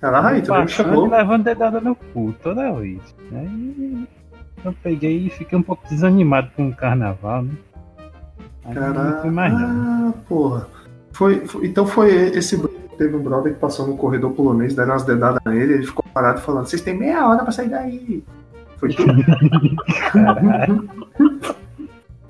Caralho, 0.00 0.42
tu 0.42 0.54
me 0.54 0.68
chamou. 0.68 1.06
e 1.06 1.10
levando 1.10 1.44
dedada 1.44 1.80
no 1.80 1.94
cu 1.94 2.34
toda 2.42 2.72
vez. 2.72 3.00
Aí 3.32 4.06
eu 4.64 4.72
peguei 4.82 5.26
e 5.26 5.30
fiquei 5.30 5.56
um 5.58 5.62
pouco 5.62 5.88
desanimado 5.88 6.50
com 6.56 6.68
o 6.68 6.74
carnaval, 6.74 7.42
né? 7.42 7.52
Aí 8.64 8.74
Caralho. 8.74 9.38
Ah, 9.38 10.12
porra. 10.28 10.68
Foi, 11.12 11.46
foi- 11.46 11.66
então 11.66 11.86
foi 11.86 12.10
esse. 12.36 12.56
Teve 12.96 13.16
um 13.16 13.22
brother 13.22 13.52
que 13.54 13.58
passou 13.58 13.86
no 13.86 13.96
corredor 13.96 14.32
polonês, 14.32 14.74
deram 14.74 14.92
umas 14.92 15.04
dedadas 15.04 15.40
nele, 15.46 15.74
ele 15.74 15.86
ficou 15.86 16.04
parado 16.14 16.40
falando: 16.40 16.66
Vocês 16.66 16.82
têm 16.82 16.96
meia 16.96 17.26
hora 17.28 17.42
pra 17.42 17.52
sair 17.52 17.68
daí. 17.68 18.22
Foi. 18.76 18.94
Caralho. 20.12 20.88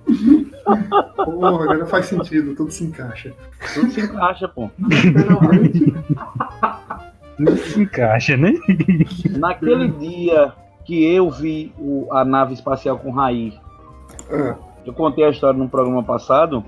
Porra, 1.16 1.64
agora 1.64 1.86
faz 1.86 2.06
sentido, 2.06 2.54
tudo 2.54 2.70
se 2.70 2.84
encaixa. 2.84 3.32
Tudo 3.74 3.90
se 3.90 4.00
encaixa, 4.00 4.48
pô. 4.48 4.70
Não 7.38 7.56
se 7.56 7.82
encaixa, 7.82 8.36
né? 8.36 8.52
Naquele 9.38 9.88
dia 9.88 10.52
que 10.84 11.04
eu 11.14 11.30
vi 11.30 11.72
o- 11.78 12.08
a 12.12 12.24
nave 12.24 12.54
espacial 12.54 12.98
com 12.98 13.10
Raí, 13.10 13.52
Ah, 14.30 14.54
eu 14.86 14.92
contei 14.92 15.24
a 15.24 15.30
história 15.30 15.58
no 15.58 15.68
programa 15.68 16.02
passado. 16.02 16.64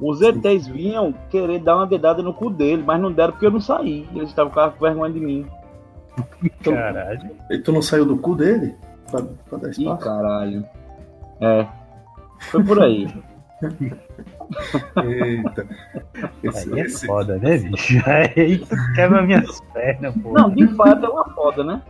Os 0.00 0.20
ETs 0.22 0.66
vinham 0.66 1.12
querer 1.28 1.58
dar 1.60 1.76
uma 1.76 1.86
dedada 1.86 2.22
no 2.22 2.32
cu 2.32 2.48
dele, 2.50 2.82
mas 2.86 3.00
não 3.00 3.12
deram 3.12 3.32
porque 3.32 3.46
eu 3.46 3.50
não 3.50 3.60
saí. 3.60 4.08
Eles 4.14 4.30
estavam 4.30 4.50
com 4.52 4.84
vergonha 4.84 5.12
de 5.12 5.20
mim. 5.20 5.46
Caralho. 6.64 7.30
e 7.50 7.58
tu 7.58 7.70
não 7.72 7.82
saiu 7.82 8.04
do 8.06 8.16
cu 8.16 8.34
dele? 8.34 8.74
Pra, 9.10 9.22
pra 9.48 9.58
dar 9.58 9.68
Ih, 9.68 9.70
espaço? 9.72 10.04
caralho. 10.04 10.64
É. 11.40 11.66
Foi 12.50 12.64
por 12.64 12.82
aí. 12.82 13.06
Eita. 15.04 15.66
Esse, 16.42 16.72
Aí 16.72 16.80
é 16.80 16.84
esse- 16.84 17.06
foda, 17.06 17.36
né, 17.38 17.58
bicho? 17.58 17.98
Aí 18.08 18.58
tu 18.58 18.76
quebra 18.94 19.22
minhas 19.22 19.60
pernas, 19.72 20.14
pô. 20.22 20.32
Não, 20.32 20.50
de 20.50 20.66
fato 20.68 21.06
é 21.06 21.08
uma 21.08 21.24
foda, 21.34 21.64
né? 21.64 21.82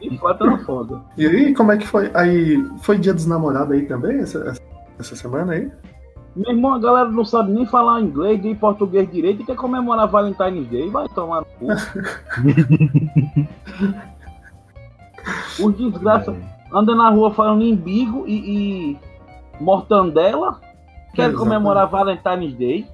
De 0.00 0.18
fato 0.18 0.44
é 0.44 0.48
uma 0.48 0.58
foda. 0.58 1.00
E 1.16 1.26
aí, 1.26 1.54
como 1.54 1.72
é 1.72 1.76
que 1.78 1.86
foi? 1.86 2.10
Aí, 2.14 2.56
foi 2.80 2.98
dia 2.98 3.12
dos 3.12 3.26
namorados 3.26 3.72
aí 3.72 3.86
também, 3.86 4.18
essa- 4.20 4.54
essa 4.98 5.16
semana 5.16 5.52
aí? 5.54 5.70
Meu 6.38 6.52
irmão, 6.52 6.74
a 6.74 6.78
galera 6.78 7.08
não 7.08 7.24
sabe 7.24 7.50
nem 7.50 7.66
falar 7.66 8.00
inglês 8.00 8.40
nem 8.40 8.54
português 8.54 9.10
direito 9.10 9.42
e 9.42 9.44
quer 9.44 9.56
comemorar 9.56 10.06
Valentine's 10.06 10.68
Day. 10.68 10.88
Vai 10.88 11.08
tomar 11.08 11.40
no 11.40 11.46
cu. 11.46 11.66
Os 15.62 15.76
desgraça 15.76 16.34
anda 16.72 16.94
na 16.94 17.10
rua 17.10 17.32
falando 17.34 17.62
embigo 17.64 18.24
e, 18.26 18.92
e 18.92 18.98
mortandela. 19.60 20.60
Quer 21.14 21.30
Exatamente. 21.30 21.36
comemorar 21.38 21.88
Valentine's 21.88 22.54
Day. 22.54 22.86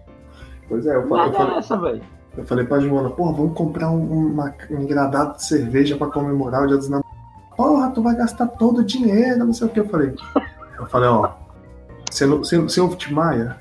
Pois 0.69 0.87
é, 0.87 0.97
eu 0.97 1.07
falei, 1.07 1.27
eu 1.27 1.33
Nada 1.33 1.37
é 1.37 1.39
falei, 1.47 1.59
essa, 1.59 1.77
velho. 1.77 2.03
eu 2.39 2.45
falei 2.47 2.65
pra 2.65 2.81
Joana, 2.81 3.11
porra, 3.11 3.33
vamos 3.35 3.55
comprar 3.55 3.91
um, 3.91 4.31
uma- 4.33 4.55
um 4.71 4.81
engradado 4.83 5.35
de 5.35 5.45
cerveja 5.45 5.97
pra 5.97 6.07
comemorar 6.07 6.63
o 6.63 6.67
dia 6.67 6.77
dos 6.79 6.89
namorados. 6.89 7.13
Porra, 7.55 7.91
tu 7.91 8.03
vai 8.03 8.17
gastar 8.17 8.47
todo 8.47 8.79
o 8.79 8.85
dinheiro, 8.85 9.45
não 9.45 9.53
sei 9.53 9.67
o 9.67 9.71
que. 9.71 9.81
Eu 9.81 9.89
falei, 9.89 10.15
eu 10.79 10.87
falei, 10.87 11.09
ó, 11.11 11.29
você, 12.15 12.27
não- 12.27 12.39
você, 12.39 12.59
você 12.59 12.81
ouve 12.81 12.97
Timaya? 12.97 13.57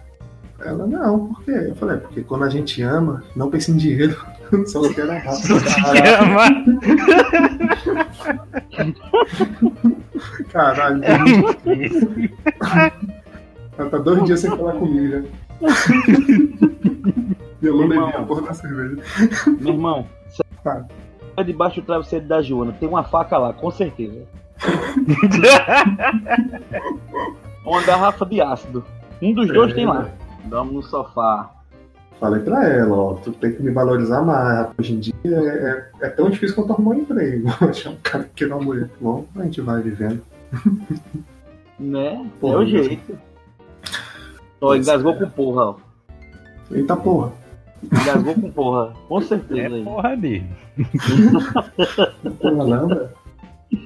Ela, 0.59 0.85
não, 0.87 1.27
por 1.27 1.43
quê? 1.43 1.51
Eu 1.51 1.75
falei, 1.75 1.97
porque 1.97 2.21
quando 2.21 2.43
a 2.45 2.49
gente 2.49 2.81
ama, 2.81 3.21
não 3.35 3.49
pensa 3.49 3.69
em 3.71 3.75
dinheiro, 3.77 4.15
só 4.67 4.81
quer 4.93 5.09
a 5.09 5.19
te 5.19 5.51
ama. 6.19 6.47
Caralho, 10.51 11.01
ela 13.77 13.89
tá 13.89 13.97
dois 13.97 14.23
dias 14.23 14.39
sem 14.39 14.49
falar 14.51 14.71
comigo 14.73 15.09
já. 15.09 15.19
E 17.61 17.65
eu 17.65 17.75
não 17.77 17.89
bebi 17.89 18.15
a 18.15 18.21
porra 18.23 18.43
da 18.43 18.53
cerveja. 18.53 19.01
Meu 19.59 19.73
irmão, 19.73 20.07
Tá. 20.63 20.85
é 21.35 21.43
debaixo 21.43 21.81
do 21.81 21.85
travesseiro 21.85 22.25
da 22.25 22.41
Joana. 22.41 22.71
Tem 22.79 22.87
uma 22.87 23.03
faca 23.03 23.37
lá, 23.37 23.51
com 23.51 23.69
certeza. 23.69 24.21
Uma 27.65 27.81
garrafa 27.83 28.25
de 28.25 28.41
ácido. 28.41 28.83
Um 29.21 29.33
dos 29.33 29.47
dois 29.47 29.71
É. 29.71 29.75
tem 29.75 29.85
lá. 29.85 30.09
Dorme 30.45 30.73
no 30.73 30.83
sofá. 30.83 31.49
Falei 32.19 32.41
pra 32.41 32.67
ela, 32.67 32.95
ó, 32.95 33.13
tu 33.15 33.31
tem 33.33 33.51
que 33.53 33.61
me 33.63 33.71
valorizar 33.71 34.21
mais. 34.21 34.69
Hoje 34.77 34.93
em 34.93 34.99
dia 34.99 35.13
é, 35.25 35.29
é- 36.01 36.07
é 36.07 36.09
tão 36.09 36.29
difícil 36.29 36.55
quanto 36.55 36.73
arrumar 36.73 36.91
um 36.91 36.99
emprego. 36.99 37.47
Achar 37.61 37.89
um 37.91 37.97
cara 38.03 38.23
que 38.25 38.29
queira 38.35 38.55
uma 38.55 38.63
mulher. 38.63 38.89
Bom, 39.01 39.25
a 39.35 39.43
gente 39.43 39.61
vai 39.61 39.81
vivendo. 39.81 40.21
Né? 41.79 42.29
Porra, 42.39 42.53
é 42.53 42.57
o 42.59 42.65
jeito. 42.67 43.17
Ó, 44.61 44.75
engasgou 44.75 45.13
é. 45.13 45.15
com 45.17 45.29
porra, 45.31 45.63
ó. 45.71 45.75
Eita 46.71 46.95
porra. 46.95 47.31
Engasgou 47.83 48.35
com 48.35 48.51
porra. 48.51 48.93
Com 49.09 49.21
certeza 49.21 49.59
É 49.59 49.65
aí. 49.65 49.83
porra 49.83 50.15
mesmo. 50.15 50.47
Porra 52.39 52.51
não, 52.65 52.87
velho. 52.87 53.09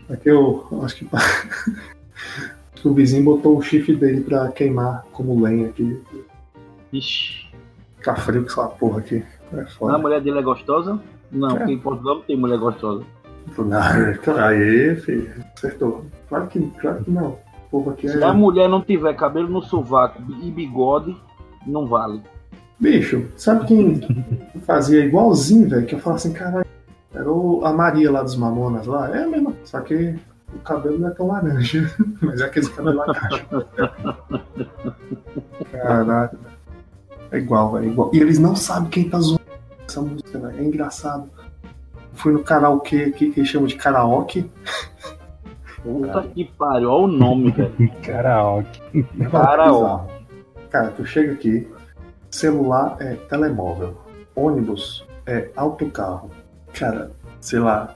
Aqui 0.09 0.29
eu 0.29 0.67
acho 0.83 0.95
que, 0.97 1.07
que 2.81 2.87
o 2.87 2.93
vizinho 2.93 3.23
botou 3.23 3.57
o 3.57 3.61
chifre 3.61 3.95
dele 3.95 4.21
pra 4.21 4.49
queimar 4.49 5.03
como 5.11 5.41
lenha 5.41 5.67
aqui. 5.69 6.01
Ixi. 6.93 7.47
Fica 7.97 8.15
frio 8.15 8.41
com 8.43 8.47
essa 8.49 8.67
porra 8.67 8.99
aqui. 8.99 9.23
É 9.53 9.61
A 9.61 9.67
foda. 9.67 9.97
mulher 9.97 10.21
dele 10.21 10.39
é 10.39 10.41
gostosa? 10.41 10.99
Não, 11.31 11.51
É. 11.51 11.55
porque 11.59 11.71
em 11.73 11.79
Portugal 11.79 12.15
não 12.15 12.21
tem 12.23 12.37
mulher 12.37 12.57
gostosa. 12.59 13.03
Não, 13.57 14.37
Aí, 14.43 14.95
filho, 14.97 15.29
acertou. 15.55 16.05
Claro 16.27 16.47
que, 16.47 16.59
claro 16.79 17.03
que 17.03 17.11
não. 17.11 17.37
Povo 17.71 17.89
aqui 17.91 18.07
Se 18.09 18.21
a 18.23 18.27
é. 18.29 18.31
mulher 18.33 18.67
não 18.69 18.81
tiver 18.81 19.13
cabelo 19.15 19.47
no 19.49 19.61
sovaco 19.61 20.21
e 20.41 20.49
bigode, 20.51 21.15
não 21.65 21.85
vale. 21.87 22.21
Bicho, 22.79 23.25
sabe 23.35 23.65
quem 23.65 24.01
fazia 24.65 25.03
igualzinho, 25.03 25.67
velho? 25.67 25.85
Que 25.85 25.95
eu 25.95 25.99
falava 25.99 26.17
assim, 26.17 26.31
caralho, 26.33 26.65
era 27.13 27.29
a 27.69 27.73
Maria 27.73 28.11
lá 28.11 28.21
dos 28.21 28.35
Mamonas 28.35 28.85
lá. 28.85 29.09
É 29.17 29.25
mesmo, 29.25 29.55
só 29.63 29.81
que 29.81 30.15
o 30.57 30.61
cabelo 30.61 30.99
não 30.99 31.07
é 31.07 31.11
tão 31.11 31.27
laranja. 31.27 31.93
Mas 32.21 32.41
é 32.41 32.45
aquele 32.45 32.69
cabelo 32.69 33.05
caixa. 33.05 33.45
Caralho. 35.71 36.39
É 37.31 37.37
igual, 37.37 37.73
velho. 37.73 37.85
é 37.85 37.87
igual. 37.87 38.11
E 38.13 38.19
eles 38.19 38.39
não 38.39 38.55
sabem 38.55 38.89
quem 38.89 39.09
tá 39.09 39.19
zoando 39.19 39.41
essa 39.87 40.01
música, 40.01 40.39
velho. 40.39 40.59
É 40.59 40.63
engraçado. 40.63 41.29
Fui 42.13 42.33
no 42.33 42.43
karaokê 42.43 43.03
aqui, 43.03 43.29
que 43.31 43.39
eles 43.39 43.49
chamam 43.49 43.67
de 43.67 43.75
karaoke. 43.75 44.49
Puta 45.83 46.23
que 46.23 46.43
pariu, 46.43 46.89
olha 46.89 47.03
o 47.03 47.07
nome, 47.07 47.51
velho. 47.51 47.73
Karaoke. 48.03 49.03
Karaoke. 49.31 50.11
Cara, 50.69 50.89
tu 50.89 51.05
chega 51.05 51.31
aqui, 51.31 51.67
celular 52.29 52.97
é 52.99 53.13
telemóvel, 53.13 53.97
ônibus 54.35 55.07
é 55.25 55.49
autocarro. 55.55 56.29
Cara, 56.73 57.11
sei 57.39 57.59
lá, 57.59 57.95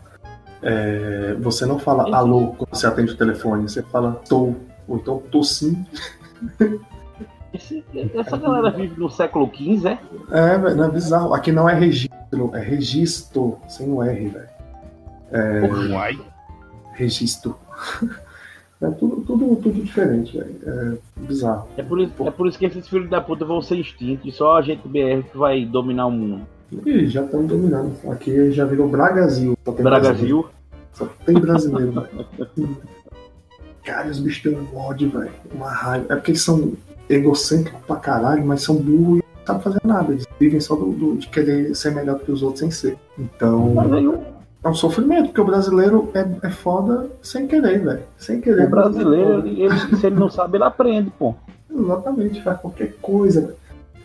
é, 0.64 1.36
você 1.40 1.66
não 1.66 1.80
fala 1.80 2.16
alô 2.16 2.54
quando 2.58 2.70
você 2.72 2.86
atende 2.88 3.12
o 3.14 3.18
telefone, 3.18 3.64
você 3.70 3.82
fala 3.84 4.22
tô, 4.28 4.54
ou 4.88 4.98
então 4.98 5.22
tô 5.32 5.44
sim. 5.44 5.86
Esse- 7.54 7.84
essa 8.16 8.38
galera 8.38 8.70
vive 8.72 9.00
no 9.00 9.10
século 9.10 9.50
XV, 9.54 9.90
é? 9.90 10.00
É, 10.32 10.58
velho, 10.58 10.76
não 10.76 10.86
é 10.86 10.90
bizarro. 10.90 11.34
Aqui 11.34 11.52
não 11.52 11.70
é 11.70 11.74
registro, 11.74 12.52
é 12.54 12.60
registro, 12.60 13.58
sem 13.68 13.92
o 13.92 14.02
R, 14.04 14.28
velho. 14.30 14.50
Uai. 15.94 16.20
Registro. 16.94 17.58
É 18.82 18.90
tudo, 18.92 19.22
tudo, 19.22 19.56
tudo 19.58 19.84
diferente, 19.84 20.38
velho. 20.38 20.56
É 20.66 20.98
bizarro. 21.28 21.68
É 21.78 21.84
por, 21.84 22.02
isso, 22.02 22.14
é 22.26 22.32
por 22.32 22.48
isso 22.48 22.58
que 22.58 22.66
esses 22.66 22.88
filhos 22.88 23.10
da 23.10 23.22
puta 23.22 23.46
vão 23.46 23.62
ser 23.62 23.76
extintos 23.78 24.26
e 24.26 24.32
só 24.36 24.58
a 24.58 24.62
gente 24.62 24.88
BR 24.88 25.24
que 25.32 25.38
vai 25.38 25.64
dominar 25.66 26.08
o 26.08 26.12
mundo. 26.12 26.42
Ih, 26.86 27.06
já 27.08 27.24
estão 27.24 27.46
dominando. 27.46 27.94
Aqui 28.10 28.52
já 28.52 28.66
virou 28.66 28.88
Bragazil. 28.88 29.56
Só 29.66 29.72
tem 29.74 29.84
brasileiro. 29.84 30.18
Brasil. 30.42 30.46
Só 30.94 31.06
tem 31.26 31.36
brasileiro, 31.40 31.92
velho. 31.92 32.26
Cara, 33.84 34.10
os 34.10 34.20
bichos 34.20 34.42
têm 34.44 34.58
um 34.60 34.78
ódio, 34.78 35.10
velho. 35.10 35.32
Uma 35.54 35.70
raiva. 35.72 36.06
É 36.10 36.16
porque 36.16 36.32
eles 36.32 36.42
são 36.42 36.74
egocêntricos 37.10 37.82
pra 37.86 37.96
caralho, 37.98 38.46
mas 38.46 38.62
são 38.64 38.76
burros 38.76 39.20
e 39.20 39.24
não 39.38 39.46
sabem 39.46 39.62
fazer 39.64 39.80
nada. 39.84 40.14
Eles 40.14 40.28
vivem 40.40 40.60
só 40.60 40.76
do, 40.76 40.92
do- 40.92 41.18
de 41.18 41.28
querer 41.28 41.76
ser 41.76 41.94
melhor 41.94 42.20
que 42.20 42.32
os 42.32 42.42
outros 42.42 42.60
sem 42.60 42.72
ser. 42.72 42.98
Então, 43.18 43.74
Mas 43.76 43.92
aí 43.92 44.08
é 44.64 44.70
um 44.70 44.74
sofrimento, 44.74 45.28
porque 45.28 45.42
o 45.42 45.46
brasileiro 45.46 46.12
é, 46.14 46.48
é 46.48 46.50
foda 46.50 47.08
sem 47.22 47.48
querer, 47.48 47.80
velho. 47.84 48.04
Sem 48.18 48.40
querer. 48.42 48.68
o 48.68 48.70
brasileiro, 48.70 49.40
ele, 49.48 49.64
ele- 49.64 49.96
se 49.98 50.06
ele 50.08 50.16
não 50.16 50.30
sabe, 50.30 50.58
ele 50.58 50.64
aprende, 50.66 51.12
pô. 51.18 51.34
Exatamente, 51.74 52.42
faz 52.44 52.60
qualquer 52.60 52.94
coisa. 53.02 53.56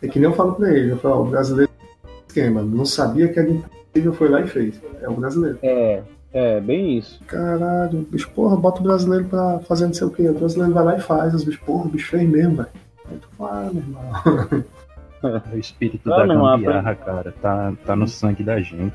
É 0.03 0.09
que 0.09 0.19
nem 0.19 0.29
eu 0.29 0.35
falo 0.37 0.55
pra 0.55 0.71
ele, 0.71 0.93
eu 0.93 0.99
falo, 0.99 1.23
o 1.27 1.31
brasileiro 1.31 1.71
é 2.05 2.09
esquema, 2.29 2.63
não 2.63 2.85
sabia 2.85 3.29
que 3.29 3.39
era 3.39 3.51
impossível, 3.51 4.13
foi 4.13 4.29
lá 4.29 4.41
e 4.41 4.47
fez. 4.47 4.81
É 5.03 5.09
o 5.09 5.15
brasileiro. 5.15 5.59
É, 5.63 6.03
é, 6.33 6.61
bem 6.61 6.97
isso. 6.99 7.21
Caralho, 7.27 8.07
bicho, 8.11 8.31
porra, 8.31 8.57
bota 8.57 8.81
o 8.81 8.85
brasileiro 8.85 9.25
pra 9.27 9.59
fazer 9.61 9.87
não 9.87 9.95
sei 9.95 10.07
o 10.07 10.11
quê. 10.11 10.29
O 10.29 10.35
brasileiro 10.35 10.73
vai 10.75 10.85
lá 10.85 10.97
e 10.97 11.01
faz, 11.01 11.35
os 11.35 11.45
bichos, 11.45 11.61
porra, 11.65 11.85
o 11.87 11.89
bicho 11.89 12.11
fez 12.11 12.29
mesmo, 12.29 12.57
velho. 12.57 12.69
Aí 13.11 13.19
tu 13.19 13.29
fala, 13.39 13.67
ah, 13.67 13.71
meu 13.73 13.83
irmão. 13.83 14.65
O 15.53 15.57
espírito 15.59 16.13
Ah, 16.13 16.19
da 16.19 16.23
irmão, 16.27 16.45
gambiarra, 16.57 16.95
cara, 16.95 17.35
tá, 17.43 17.73
tá 17.85 17.97
no 17.97 18.07
sangue 18.07 18.45
da 18.45 18.61
gente. 18.61 18.95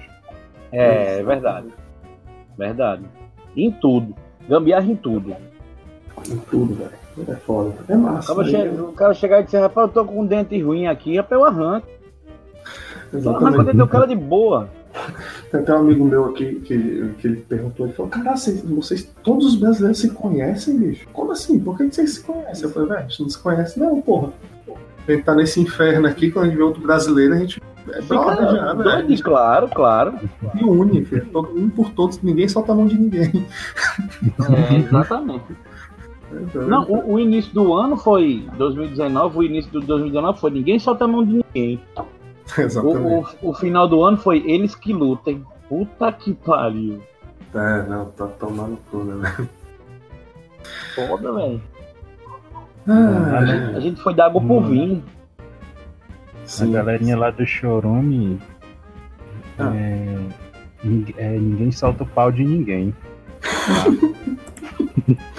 É, 0.72 1.20
é 1.20 1.24
verdade. 1.24 1.68
Verdade. 2.58 3.04
Em 3.56 3.72
tudo. 3.72 4.16
Gambiarra 4.48 4.86
em 4.86 4.96
tudo. 4.96 5.36
Em 6.30 6.38
tudo, 6.38 6.76
velho. 6.76 7.02
É 7.28 7.36
foda. 7.36 7.74
É 7.88 7.96
massa. 7.96 8.32
O 8.32 8.36
cara, 8.36 8.48
né? 8.48 8.58
chega, 8.58 8.84
o 8.84 8.94
cara 8.94 9.14
chegar 9.14 9.42
e 9.42 9.44
dizer, 9.44 9.60
rapaz, 9.60 9.88
eu 9.88 9.94
tô 9.94 10.06
com 10.06 10.22
um 10.22 10.26
dente 10.26 10.62
ruim 10.62 10.88
aqui, 10.88 11.18
rapaz, 11.18 11.40
eu 11.40 11.46
arranco. 11.46 11.88
Eu 13.12 13.36
arranco 13.36 13.60
o 13.60 13.64
dente 13.64 13.78
do 13.78 13.88
cara 13.88 14.08
de 14.08 14.16
boa. 14.16 14.70
Tem 15.50 15.60
até 15.60 15.74
um 15.74 15.80
amigo 15.80 16.06
meu 16.06 16.26
aqui 16.26 16.56
que, 16.56 17.14
que 17.18 17.28
ele 17.28 17.38
perguntou, 17.38 17.86
ele 17.86 17.96
falou, 17.96 18.12
cara, 18.12 18.36
vocês, 18.36 18.62
vocês, 18.62 19.10
todos 19.24 19.46
os 19.48 19.56
brasileiros 19.56 20.00
se 20.00 20.10
conhecem, 20.12 20.78
bicho? 20.78 21.08
Como 21.12 21.32
assim? 21.32 21.60
Por 21.60 21.78
que 21.78 21.88
que 21.88 21.96
vocês 21.96 22.16
se 22.16 22.24
conhecem? 22.24 22.64
Eu 22.64 22.72
falei, 22.72 22.90
velho, 22.90 23.00
a 23.00 23.04
gente 23.04 23.22
não 23.22 23.30
se 23.30 23.40
conhece 23.40 23.80
não, 23.80 24.02
porra. 24.02 24.34
A 25.08 25.12
gente 25.12 25.24
tá 25.24 25.34
nesse 25.34 25.60
inferno 25.60 26.08
aqui, 26.08 26.32
quando 26.32 26.46
a 26.46 26.48
gente 26.48 26.58
vê 26.58 26.64
outro 26.64 26.82
brasileiro, 26.82 27.34
a 27.34 27.38
gente 27.38 27.62
é 27.90 28.02
brother 28.02 28.52
já, 28.52 28.74
velho. 28.74 29.24
claro, 29.24 29.68
claro. 29.70 30.14
E 30.56 30.64
une, 30.64 31.04
filho. 31.06 31.28
Um 31.56 31.70
por 31.70 31.92
todos, 31.92 32.22
ninguém 32.22 32.48
solta 32.48 32.72
a 32.72 32.76
mão 32.76 32.88
de 32.88 32.98
ninguém. 32.98 33.46
É, 34.72 34.76
exatamente. 34.76 35.46
Doido. 36.32 36.68
Não, 36.68 36.84
o, 36.84 37.14
o 37.14 37.20
início 37.20 37.54
do 37.54 37.74
ano 37.74 37.98
foi 37.98 38.48
2019, 38.58 39.38
o 39.38 39.44
início 39.44 39.72
do 39.72 39.82
2019 39.82 40.40
foi 40.40 40.52
ninguém 40.52 40.80
solta 40.80 41.06
a 41.06 41.08
mão 41.08 41.24
de 41.26 41.44
ninguém. 41.54 41.80
O, 42.58 42.62
Exatamente. 42.62 43.38
o, 43.42 43.50
o 43.52 43.54
final 43.54 43.88
do 43.88 44.04
ano 44.04 44.18
foi 44.18 44.44
eles 44.46 44.76
que 44.76 44.92
lutem. 44.92 45.42
Puta 45.70 46.12
que 46.12 46.34
pariu. 46.34 47.02
É, 47.56 47.84
não, 47.84 48.08
tá 48.08 48.28
tomando 48.28 48.78
tudo, 48.92 49.16
né? 49.16 49.48
Foda, 50.94 51.32
velho. 51.32 51.62
Ah, 52.90 53.38
A 53.38 53.46
gente, 53.46 53.76
a 53.76 53.80
gente 53.80 54.02
foi 54.02 54.14
dar 54.14 54.26
água 54.26 54.42
pro 54.42 54.56
Hum. 54.58 55.02
Vinho. 56.52 56.64
A 56.64 56.66
sim. 56.66 56.72
galerinha 56.72 57.18
lá 57.18 57.32
do 57.32 57.46
Chorume. 57.46 58.40
Ah. 59.58 59.72
é, 59.76 60.18
é, 61.18 61.38
ninguém 61.38 61.72
solta 61.72 62.04
o 62.04 62.08
pau 62.08 62.32
de 62.32 62.44
ninguém. 62.44 62.94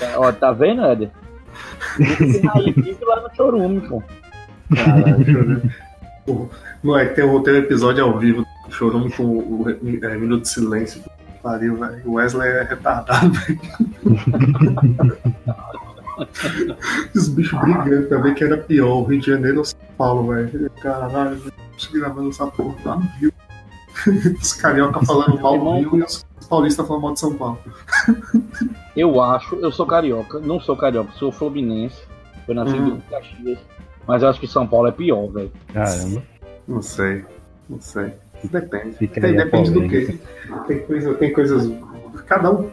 É, 0.01 0.16
Ó, 0.18 0.31
tá 0.33 0.53
vendo, 0.53 0.85
Éder? 0.85 1.11
Vive 1.98 3.05
lá 3.05 3.20
no 3.20 3.35
chorume, 3.35 3.81
pô. 3.83 4.03
Caralho, 4.75 5.22
é 6.96 7.07
que 7.07 7.14
tem 7.14 7.25
um, 7.25 7.42
tem 7.42 7.55
um 7.55 7.59
episódio 7.59 8.05
ao 8.05 8.18
vivo 8.18 8.46
do 8.66 8.75
Chorume 8.75 9.11
com 9.12 9.25
o, 9.25 9.66
é, 9.68 10.16
Minuto 10.16 10.42
de 10.42 10.48
Silêncio. 10.48 11.03
Pariu, 11.42 11.77
velho. 11.77 12.01
O 12.05 12.12
Wesley 12.14 12.48
é 12.48 12.62
retardado, 12.62 13.33
velho. 13.33 13.61
Os 17.14 17.29
bichos 17.29 17.59
brigando 17.61 18.09
também, 18.09 18.35
que 18.35 18.44
era 18.44 18.57
pior. 18.59 18.98
O 18.98 19.05
Rio 19.05 19.20
de 19.20 19.27
Janeiro 19.27 19.62
Paulo, 19.96 20.33
velho. 20.33 20.70
Caralho. 20.81 21.40
Os 21.76 21.87
gravando 21.87 22.28
essa 22.31 22.46
porra 22.46 22.74
lá 22.85 22.96
no 22.96 23.02
Rio. 23.18 23.33
Os 24.40 24.52
carioca 24.55 25.05
falando 25.05 25.40
mal 25.40 25.59
do 25.59 25.72
Rio 25.74 25.98
e 25.98 26.02
os 26.02 26.24
paulistas 26.48 26.87
falando 26.87 27.02
mal 27.02 27.12
de 27.12 27.20
São 27.20 27.35
Paulo. 27.35 27.59
Eu 28.96 29.20
acho, 29.22 29.55
eu 29.57 29.70
sou 29.72 29.87
carioca, 29.87 30.38
não 30.38 30.61
sou 30.61 30.76
carioca, 30.76 31.11
sou 31.12 31.33
fluminense. 31.33 31.96
Foi 32.44 32.55
nascido 32.55 32.83
Hum. 32.83 32.96
em 32.96 33.00
Caxias. 33.11 33.59
Mas 34.07 34.22
eu 34.22 34.28
acho 34.28 34.38
que 34.40 34.46
São 34.46 34.66
Paulo 34.66 34.88
é 34.88 34.92
pior, 34.92 35.28
velho. 35.28 35.50
Caramba. 35.72 36.22
Não 36.68 36.83
sei. 36.83 37.24
Não 37.70 37.81
sei. 37.81 38.12
Depende. 38.44 38.96
Fica 38.96 39.20
Tem- 39.20 39.37
depende 39.37 39.70
do 39.70 39.88
quê? 39.88 40.18
Tem, 40.66 40.81
coisa, 40.81 41.14
tem 41.14 41.33
coisas. 41.33 41.72
Cada 42.26 42.50
um 42.50 42.68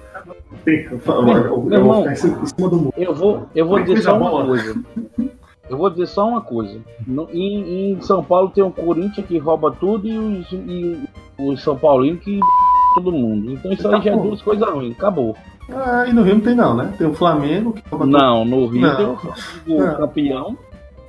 tem. 0.66 0.86
Eu, 0.86 1.00
eu, 1.06 1.28
eu, 1.46 1.62
vou 1.62 1.72
irmão. 1.74 2.00
ficar 2.02 2.12
em 2.14 2.16
cima 2.48 2.70
do 2.70 2.76
mundo. 2.78 2.94
Eu 2.98 3.14
vou, 3.16 3.48
eu 3.56 3.68
vou 3.68 3.80
dizer 3.82 4.02
só 4.02 4.18
uma 4.18 4.46
coisa. 4.46 4.76
Eu 5.70 5.78
vou 5.78 5.90
dizer 5.90 6.08
só 6.08 6.28
uma 6.28 6.42
coisa. 6.42 6.80
No- 7.06 7.30
em, 7.32 7.92
em 7.94 8.02
São 8.02 8.24
Paulo 8.24 8.50
tem 8.50 8.64
o 8.64 8.72
Corinthians 8.72 9.26
que 9.28 9.38
rouba 9.38 9.72
tudo 9.80 10.08
e 10.08 10.18
os, 10.18 10.52
e 10.52 11.00
os 11.38 11.62
São 11.62 11.78
Paulinos 11.78 12.24
que 12.24 12.40
todo 12.96 13.12
mundo. 13.12 13.52
Então 13.54 13.72
isso 13.72 13.88
aí 13.88 14.02
já 14.02 14.12
é 14.12 14.18
duas 14.18 14.42
coisas 14.42 14.68
ruins. 14.68 14.96
Acabou. 14.98 15.36
Ah, 15.72 16.06
e 16.08 16.14
no 16.14 16.24
Rio 16.24 16.36
não 16.36 16.42
tem 16.42 16.56
não, 16.56 16.76
né? 16.76 16.92
Tem 16.98 17.06
o 17.06 17.14
Flamengo, 17.14 17.74
que 17.74 17.84
toma 17.88 18.04
Não, 18.06 18.44
no 18.44 18.66
Rio 18.66 18.82
Não. 18.82 18.96
tem 18.96 19.06
o 19.06 19.16
Flamengo 19.18 19.86
Não. 19.86 19.96
campeão. 19.98 20.58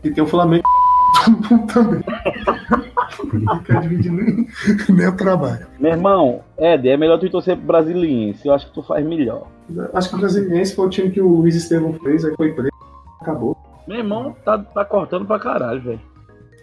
e 0.04 0.10
tem 0.10 0.22
o 0.22 0.26
Flamengo 0.26 0.64
também. 1.72 2.02
Dividir 3.80 4.12
nem, 4.12 4.46
nem 4.90 5.08
o 5.08 5.16
trabalho. 5.16 5.66
Meu 5.78 5.92
irmão, 5.92 6.40
Éder, 6.58 6.92
é 6.92 6.96
melhor 6.98 7.18
tu 7.18 7.30
torcer 7.30 7.56
pro 7.56 7.66
Brasiliense. 7.66 8.46
Eu 8.46 8.54
acho 8.54 8.66
que 8.66 8.74
tu 8.74 8.82
faz 8.82 9.04
melhor. 9.06 9.46
Acho 9.94 10.10
que 10.10 10.14
o 10.16 10.18
Brasiliense 10.18 10.74
foi 10.74 10.86
o 10.86 10.90
time 10.90 11.10
que 11.10 11.20
o 11.20 11.28
Luiz 11.28 11.54
Estevam 11.56 11.94
fez, 11.94 12.24
aí 12.24 12.34
foi 12.36 12.52
preso. 12.52 12.70
Acabou. 13.20 13.56
Meu 13.86 13.98
irmão 13.98 14.34
tá, 14.44 14.58
tá 14.58 14.84
cortando 14.84 15.26
pra 15.26 15.38
caralho, 15.38 15.80
velho. 15.80 16.00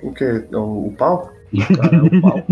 O 0.03 0.11
que? 0.13 0.45
O, 0.53 0.87
o 0.87 0.93
pau? 0.97 1.29
Cara, 1.75 1.95
é 1.95 2.01
o 2.01 2.21
pau. 2.21 2.43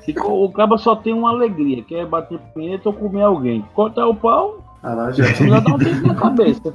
Se 0.00 0.14
o 0.18 0.48
cabo 0.50 0.78
só 0.78 0.96
tem 0.96 1.12
uma 1.12 1.30
alegria, 1.30 1.82
que 1.82 1.94
é 1.94 2.06
bater 2.06 2.38
punheta 2.54 2.88
ou 2.88 2.94
comer 2.94 3.22
alguém. 3.22 3.62
Cortar 3.74 4.06
o 4.06 4.14
pau, 4.14 4.64
Ah 4.82 4.94
lá, 4.94 5.12
já. 5.12 5.24
já 5.24 5.60
dá 5.60 5.74
um 5.74 5.78
tempo 5.78 6.06
na 6.06 6.14
cabeça. 6.14 6.72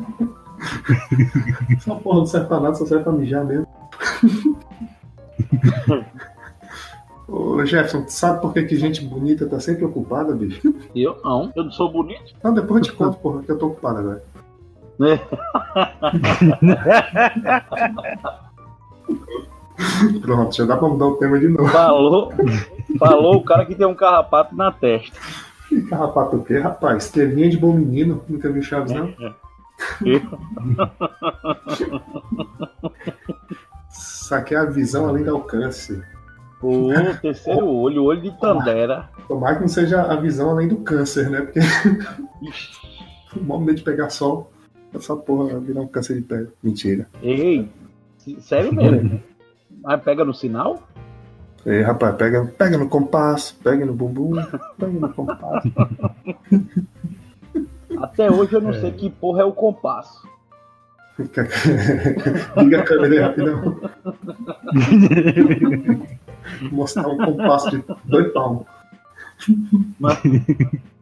Essa 1.75 1.95
porra 1.95 2.19
não 2.19 2.25
serve 2.25 2.47
pra 2.47 2.59
nada, 2.59 2.75
só 2.75 2.85
serve 2.85 3.03
pra 3.03 3.13
mijar 3.13 3.43
mesmo. 3.43 3.67
Ô 7.27 7.65
Jefferson, 7.65 8.03
tu 8.03 8.11
sabe 8.11 8.41
por 8.41 8.53
que, 8.53 8.63
que 8.63 8.75
gente 8.75 9.03
bonita 9.03 9.47
tá 9.47 9.59
sempre 9.59 9.85
ocupada, 9.85 10.35
bicho? 10.35 10.73
Eu 10.93 11.17
não, 11.23 11.51
eu 11.55 11.63
não 11.63 11.71
sou 11.71 11.91
bonito. 11.91 12.33
Não, 12.43 12.53
depois 12.53 12.85
eu 12.85 12.91
te 12.91 12.97
conto, 12.97 13.17
porra, 13.17 13.41
que 13.41 13.51
eu 13.51 13.57
tô 13.57 13.67
ocupado 13.67 13.99
agora. 13.99 14.23
Né? 14.99 15.19
Pronto, 20.21 20.55
já 20.55 20.65
dá 20.65 20.77
pra 20.77 20.87
mudar 20.87 21.07
o 21.07 21.15
tema 21.17 21.39
de 21.39 21.47
novo. 21.47 21.69
Falou, 21.69 22.31
falou 22.99 23.35
o 23.37 23.43
cara 23.43 23.65
que 23.65 23.75
tem 23.75 23.87
um 23.87 23.95
carrapato 23.95 24.55
na 24.55 24.71
testa. 24.71 25.19
Que 25.67 25.81
carrapato 25.83 26.37
o 26.37 26.43
quê, 26.43 26.59
rapaz? 26.59 27.05
Estrelinha 27.05 27.49
de 27.49 27.57
bom 27.57 27.73
menino, 27.73 28.23
nunca 28.29 28.51
viu 28.51 28.61
Chaves, 28.61 28.93
não? 28.93 29.13
Saquei 33.89 34.57
a 34.57 34.65
visão 34.65 35.07
além 35.07 35.23
do 35.23 35.35
alcance. 35.35 36.01
O 36.61 36.89
terceiro 37.21 37.67
olho, 37.67 38.03
o 38.03 38.05
olho 38.05 38.21
de 38.21 38.31
Tandera. 38.39 39.09
Tomara 39.27 39.55
que 39.55 39.61
não 39.61 39.67
seja 39.67 40.01
a 40.01 40.15
visão 40.15 40.51
além 40.51 40.69
do 40.69 40.77
câncer, 40.77 41.29
né? 41.29 41.41
Porque 41.41 41.59
o 43.35 43.43
maior 43.43 43.59
medo 43.59 43.77
de 43.79 43.83
pegar 43.83 44.09
sol, 44.09 44.52
essa 44.93 45.15
porra 45.15 45.53
vai 45.53 45.61
virar 45.61 45.81
um 45.81 45.87
câncer 45.87 46.15
de 46.15 46.21
pele. 46.21 46.49
Mentira. 46.61 47.07
Ei, 47.21 47.69
sério 48.39 48.73
mesmo? 48.73 49.21
Mas 49.81 50.01
pega 50.01 50.23
no 50.23 50.33
sinal? 50.33 50.87
Ei, 51.65 51.81
rapaz, 51.81 52.15
pega, 52.15 52.45
pega 52.57 52.77
no 52.77 52.89
compasso, 52.89 53.57
pega 53.63 53.85
no 53.85 53.93
bumbum, 53.93 54.33
pega 54.77 54.91
no 54.91 55.13
compasso. 55.13 55.71
Até 57.97 58.29
hoje 58.29 58.53
eu 58.53 58.61
não 58.61 58.73
sei 58.73 58.91
que 58.91 59.09
porra 59.09 59.43
é 59.43 59.45
o 59.45 59.53
compasso. 59.53 60.27
Liga 62.57 62.79
a 62.79 62.83
câmera 62.83 63.13
aí 63.13 63.19
rapidão. 63.19 63.79
Mostrar 66.71 67.07
um 67.07 67.17
compasso 67.17 67.71
de 67.71 67.83
dois 68.05 68.33
palmos. 68.33 68.65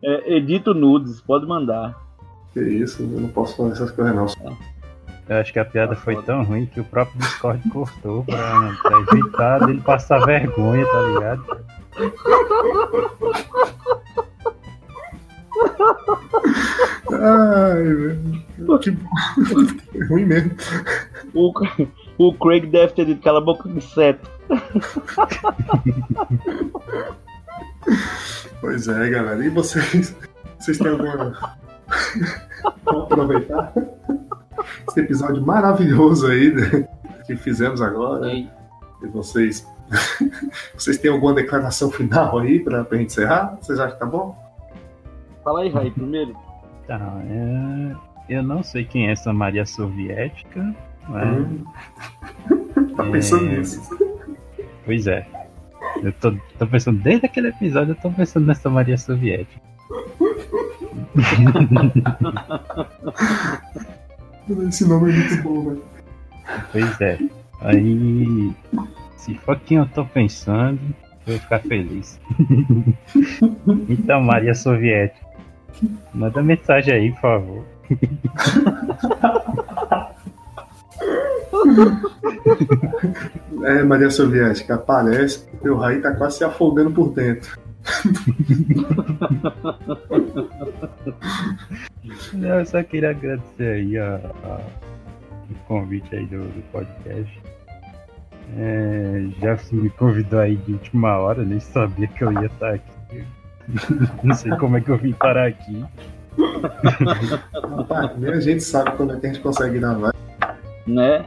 É, 0.03 0.35
edito 0.35 0.73
nudes, 0.73 1.21
pode 1.21 1.47
mandar. 1.47 1.95
Que 2.53 2.61
isso, 2.61 3.03
eu 3.03 3.21
não 3.21 3.29
posso 3.29 3.57
fazer 3.57 3.71
essas 3.73 3.91
coisas 3.91 4.15
não. 4.15 4.27
Eu 5.29 5.37
acho 5.37 5.53
que 5.53 5.59
a 5.59 5.65
piada 5.65 5.95
foi 5.95 6.21
tão 6.23 6.43
ruim 6.43 6.65
que 6.65 6.81
o 6.81 6.83
próprio 6.83 7.17
Discord 7.19 7.69
cortou 7.69 8.25
pra, 8.25 8.73
pra 8.81 8.99
evitar 8.99 9.65
dele 9.65 9.79
passar 9.79 10.25
vergonha, 10.25 10.85
tá 10.85 11.01
ligado? 11.01 11.45
Ai, 17.13 17.83
velho. 17.83 18.41
Que 18.79 20.03
ruim 20.05 20.25
mesmo. 20.25 20.51
O, 21.33 21.53
o 22.17 22.33
Craig 22.33 22.65
deve 22.67 22.93
ter 22.93 23.05
dito 23.05 23.21
cala 23.21 23.39
a 23.39 23.41
boca 23.41 23.69
de 23.69 23.81
seto. 23.81 24.29
Pois 28.59 28.87
é, 28.87 29.09
galera. 29.09 29.45
E 29.45 29.49
vocês? 29.49 30.15
Vocês 30.59 30.77
têm 30.77 30.91
alguma. 30.91 31.57
Vamos 32.85 33.03
aproveitar 33.03 33.73
esse 34.87 34.99
episódio 34.99 35.45
maravilhoso 35.45 36.27
aí 36.27 36.53
né, 36.53 36.87
que 37.25 37.35
fizemos 37.35 37.81
agora. 37.81 38.31
E 38.33 38.49
vocês. 39.11 39.67
Vocês 40.73 40.97
têm 40.97 41.11
alguma 41.11 41.33
declaração 41.33 41.91
final 41.91 42.39
aí 42.39 42.59
pra, 42.61 42.85
pra 42.85 42.97
gente 42.97 43.07
encerrar? 43.11 43.57
Vocês 43.61 43.77
acham 43.77 43.93
que 43.93 43.99
tá 43.99 44.05
bom? 44.05 44.37
Fala 45.43 45.61
aí, 45.63 45.69
Raí, 45.69 45.91
primeiro. 45.91 46.33
Tá, 46.87 46.97
é, 47.25 47.93
eu 48.29 48.41
não 48.41 48.63
sei 48.63 48.85
quem 48.85 49.09
é 49.09 49.11
essa 49.11 49.33
Maria 49.33 49.65
Soviética, 49.65 50.61
né? 51.09 51.25
Hum. 51.25 51.63
tá 52.95 53.03
pensando 53.03 53.47
É. 53.47 53.57
nisso. 53.57 53.81
Pois 54.85 55.07
é. 55.07 55.27
Eu 56.01 56.13
tô, 56.13 56.33
tô 56.57 56.67
pensando, 56.67 57.01
desde 57.01 57.25
aquele 57.25 57.49
episódio, 57.49 57.91
eu 57.91 57.95
tô 58.01 58.09
pensando 58.11 58.45
nessa 58.45 58.69
Maria 58.69 58.97
Soviética. 58.97 59.61
Esse 64.67 64.87
nome 64.87 65.11
é 65.11 65.15
muito 65.15 65.43
bom, 65.43 65.65
velho. 65.65 65.83
Pois 66.71 67.01
é. 67.01 67.19
Aí, 67.61 68.51
se 69.17 69.35
for 69.35 69.59
quem 69.59 69.77
eu 69.77 69.85
tô 69.87 70.03
pensando, 70.05 70.79
eu 71.27 71.33
vou 71.33 71.39
ficar 71.39 71.59
feliz. 71.59 72.19
então, 73.87 74.19
Maria 74.21 74.55
Soviética, 74.55 75.27
manda 76.13 76.41
mensagem 76.41 76.93
aí, 76.93 77.11
por 77.11 77.21
favor. 77.21 77.63
É, 83.63 83.83
Maria 83.83 84.09
Soviética, 84.09 84.75
aparece, 84.75 85.45
o 85.63 85.75
Raí 85.75 86.01
tá 86.01 86.13
quase 86.15 86.37
se 86.37 86.43
afogando 86.43 86.91
por 86.91 87.13
dentro. 87.13 87.59
Eu 92.33 92.65
só 92.65 92.81
queria 92.83 93.11
agradecer 93.11 93.75
aí 93.75 93.97
a, 93.97 94.15
a- 94.43 94.61
o 95.49 95.55
convite 95.67 96.15
aí 96.15 96.25
do, 96.27 96.39
do 96.39 96.61
podcast. 96.71 97.41
É, 98.57 99.27
já 99.39 99.57
me 99.71 99.89
convidou 99.91 100.39
aí 100.39 100.55
de 100.57 100.73
última 100.73 101.17
hora, 101.17 101.43
nem 101.43 101.59
sabia 101.59 102.07
que 102.07 102.23
eu 102.23 102.31
ia 102.33 102.47
estar 102.47 102.73
aqui. 102.73 103.25
Não 104.23 104.35
sei 104.35 104.51
como 104.57 104.77
é 104.77 104.81
que 104.81 104.89
eu 104.89 104.97
vim 104.97 105.13
parar 105.13 105.47
aqui. 105.47 105.85
Nem 108.17 108.31
a 108.33 108.39
gente 108.39 108.63
sabe 108.63 108.91
quando 108.97 109.13
é 109.15 109.19
que 109.19 109.27
a 109.27 109.33
gente 109.33 109.41
consegue 109.41 109.79
gravar. 109.79 110.13
Né? 110.87 111.25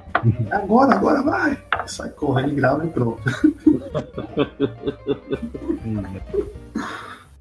Agora, 0.50 0.94
agora 0.96 1.22
vai! 1.22 1.59
Sai 1.87 2.09
correndo 2.11 2.52
e 2.52 2.54
grava 2.57 2.85
e 2.85 2.88
pronto. 2.88 3.22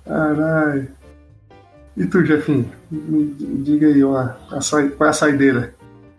Caralho. 0.06 0.88
E 1.96 2.06
tu, 2.08 2.26
Jefinho? 2.26 2.70
Me 2.92 3.34
diga 3.38 3.88
aí, 3.88 4.04
ó, 4.04 4.30
a 4.52 4.62
sa... 4.62 4.88
qual 4.90 5.08
é 5.08 5.10
a 5.12 5.14
saideira? 5.14 5.76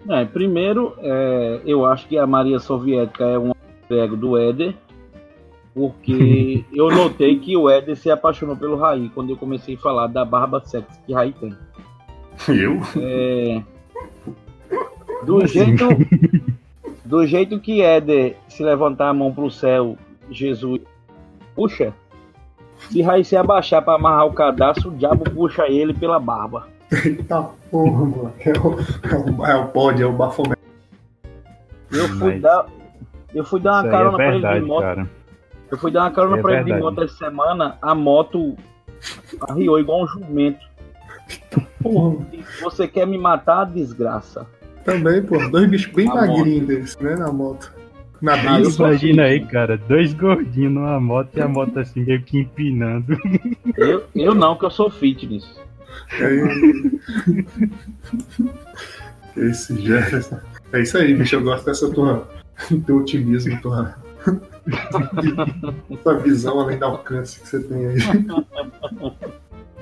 É, 0.08 0.24
primeiro, 0.24 0.94
é, 0.98 1.60
eu 1.64 1.84
acho 1.87 2.06
que 2.06 2.16
a 2.16 2.26
Maria 2.26 2.58
Soviética 2.58 3.24
é 3.24 3.38
um 3.38 3.52
ego 3.90 4.16
do 4.16 4.38
Éder, 4.38 4.74
porque 5.74 6.64
eu 6.72 6.90
notei 6.90 7.38
que 7.38 7.56
o 7.56 7.68
Éder 7.68 7.96
se 7.96 8.10
apaixonou 8.10 8.56
pelo 8.56 8.76
Raí 8.76 9.10
quando 9.14 9.30
eu 9.30 9.37
comecei 9.37 9.74
a 9.74 9.78
falar 9.78 10.06
da 10.06 10.24
barba 10.24 10.62
sexy 10.64 11.00
que 11.06 11.12
Raí 11.12 11.32
tem. 11.32 11.56
Eu? 12.48 12.80
É, 12.96 13.62
do 15.24 15.46
jeito 15.46 15.88
do 17.04 17.26
jeito 17.26 17.60
que 17.60 17.80
Éder 17.80 18.37
se 18.48 18.62
levantar 18.62 19.08
a 19.08 19.14
mão 19.14 19.32
pro 19.32 19.50
céu, 19.50 19.96
Jesus 20.30 20.80
puxa, 21.54 21.94
se 22.90 23.03
Raí 23.03 23.25
se 23.25 23.37
abaixar 23.37 23.83
para 23.83 23.94
amarrar 23.94 24.27
o 24.27 24.33
cadastro, 24.33 24.90
o 24.90 24.94
diabo 24.94 25.25
puxa 25.31 25.66
ele 25.68 25.92
pela 25.94 26.18
barba. 26.18 26.68
Eita 27.05 27.42
porra, 27.70 28.05
mano. 28.05 28.33
É 28.40 28.51
o, 28.53 28.79
é 29.11 29.16
o, 29.16 29.47
é 29.47 29.57
o 29.57 29.66
pod, 29.68 30.03
é 30.03 30.07
o 30.07 30.12
bafomé. 30.12 30.55
Eu 31.90 32.09
fui 32.09 32.33
Mas 32.35 32.42
dar 32.42 32.66
eu 33.35 33.44
fui 33.44 33.61
dar 33.61 33.73
uma 33.73 33.79
Isso 33.81 33.87
aí 33.87 33.92
carona 33.92 34.12
é 34.12 34.16
pra 34.16 34.25
ele 34.27 34.33
verdade, 34.35 34.61
de 34.61 34.66
moto. 34.66 34.83
cara. 34.83 35.11
Eu 35.70 35.79
fui 35.79 35.90
dar 35.90 36.01
uma 36.03 36.11
carona 36.12 36.38
É 36.38 36.42
pra 36.42 36.53
ele 36.53 36.64
de 36.64 36.70
verdade. 36.73 36.94
moto 36.94 37.05
essa 37.05 37.16
semana, 37.16 37.79
a 37.83 37.94
moto 37.94 38.57
arriou 39.49 39.81
igual 39.81 40.05
um 40.05 40.07
jumento. 40.07 40.64
Porra, 41.83 42.25
Você 42.62 42.87
quer 42.87 43.07
me 43.07 43.18
matar, 43.18 43.64
desgraça? 43.66 44.47
também, 44.85 45.23
pô. 45.23 45.37
Dois 45.49 45.68
bichos 45.68 45.92
bem 45.94 46.07
magrinhos 46.07 46.66
desses, 46.66 46.97
né, 46.99 47.16
na 47.16 47.33
moto. 47.33 47.73
Na 48.24 48.37
brisa. 48.38 48.82
Imagina 48.82 49.22
aí, 49.24 49.44
cara, 49.44 49.76
dois 49.76 50.14
gordinhos 50.14 50.72
numa 50.72 50.98
moto 50.98 51.37
e 51.37 51.40
a 51.42 51.46
moto 51.46 51.78
assim 51.78 52.00
meio 52.04 52.22
que 52.22 52.38
empinando. 52.38 53.18
Eu, 53.76 54.04
eu 54.14 54.34
não, 54.34 54.56
que 54.56 54.64
eu 54.64 54.70
sou 54.70 54.88
fitness. 54.90 55.44
Aí- 56.12 56.98
Esse 59.37 59.76
Jefferson. 59.80 60.38
É 60.72 60.80
isso 60.80 60.96
aí, 60.96 61.14
bicho. 61.14 61.37
Eu 61.37 61.42
gosto 61.42 61.66
dessa 61.66 61.90
tua. 61.92 62.26
teu 62.87 62.96
otimismo, 62.98 63.60
tua. 63.60 63.94
tua 66.02 66.18
visão 66.20 66.60
além 66.60 66.78
do 66.78 66.84
alcance 66.87 67.40
que 67.40 67.48
você 67.48 67.62
tem 67.62 67.87
aí. 67.88 67.96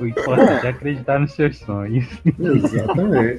O 0.00 0.06
importante 0.06 0.66
é 0.66 0.70
acreditar 0.70 1.20
nos 1.20 1.32
seus 1.32 1.58
sonhos. 1.58 2.06
Exatamente. 2.40 3.38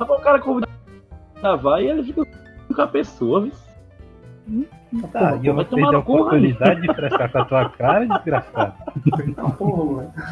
O 0.00 0.20
cara 0.20 0.40
convida 0.40 0.68
pra 1.40 1.54
vai 1.56 1.84
e 1.84 1.90
ele 1.90 2.02
fica 2.02 2.26
com 2.74 2.82
a 2.82 2.86
pessoa, 2.86 3.42
viu? 3.42 3.52
Tá, 5.12 5.38
e 5.42 5.46
eu 5.46 5.54
vou 5.54 5.64
ter 5.64 5.82
a 5.82 5.98
oportunidade 5.98 6.82
de 6.82 6.94
frescar 6.94 7.32
com 7.32 7.38
a 7.38 7.44
tua 7.44 7.68
cara, 7.70 8.06
desgraçado. 8.06 8.74
Porra. 9.56 10.12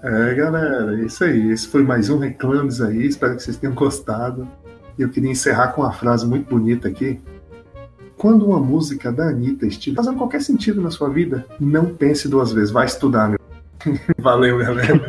É, 0.00 0.34
galera, 0.34 0.96
é 0.96 1.04
isso 1.04 1.24
aí. 1.24 1.50
Esse 1.50 1.66
foi 1.66 1.82
mais 1.82 2.08
um 2.08 2.18
Reclames 2.18 2.80
aí. 2.80 3.04
Espero 3.04 3.34
que 3.34 3.42
vocês 3.42 3.56
tenham 3.56 3.74
gostado. 3.74 4.46
E 4.96 5.02
eu 5.02 5.08
queria 5.08 5.30
encerrar 5.30 5.72
com 5.72 5.82
uma 5.82 5.92
frase 5.92 6.26
muito 6.26 6.48
bonita 6.48 6.88
aqui. 6.88 7.20
Quando 8.16 8.46
uma 8.46 8.60
música 8.60 9.12
da 9.12 9.28
Anitta 9.28 9.66
estiver 9.66 9.96
fazendo 9.96 10.16
qualquer 10.16 10.40
sentido 10.40 10.80
na 10.80 10.90
sua 10.90 11.08
vida, 11.08 11.44
não 11.58 11.86
pense 11.86 12.28
duas 12.28 12.52
vezes. 12.52 12.70
Vai 12.70 12.86
estudar, 12.86 13.28
meu. 13.28 13.38
Valeu, 14.18 14.58
galera. 14.58 15.00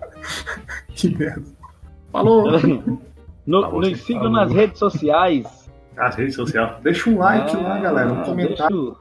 que 0.94 1.16
merda. 1.16 1.44
Falou! 2.12 2.44
No, 3.46 3.80
nos 3.80 4.00
sigam 4.02 4.24
falou. 4.24 4.36
nas 4.36 4.52
redes 4.52 4.78
sociais. 4.78 5.70
As 5.96 6.14
redes 6.14 6.34
sociais. 6.34 6.76
Deixa 6.82 7.10
um 7.10 7.18
like 7.18 7.56
Ah, 7.56 7.60
lá, 7.60 7.78
galera. 7.78 8.12
Um 8.12 8.22
comentário. 8.22 8.96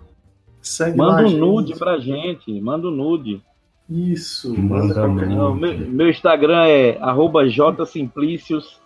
deixa 0.61 0.95
Manda 0.95 1.23
um 1.23 1.27
gente. 1.27 1.39
nude 1.39 1.75
pra 1.77 1.99
gente. 1.99 2.61
Manda 2.61 2.87
um 2.87 2.91
nude. 2.91 3.41
Isso. 3.89 4.57
Manda. 4.59 5.07
Não, 5.07 5.55
meu, 5.55 5.77
meu 5.77 6.09
Instagram 6.09 6.65
é 6.65 6.97
arroba 7.01 7.47
jsimplícios. 7.47 8.79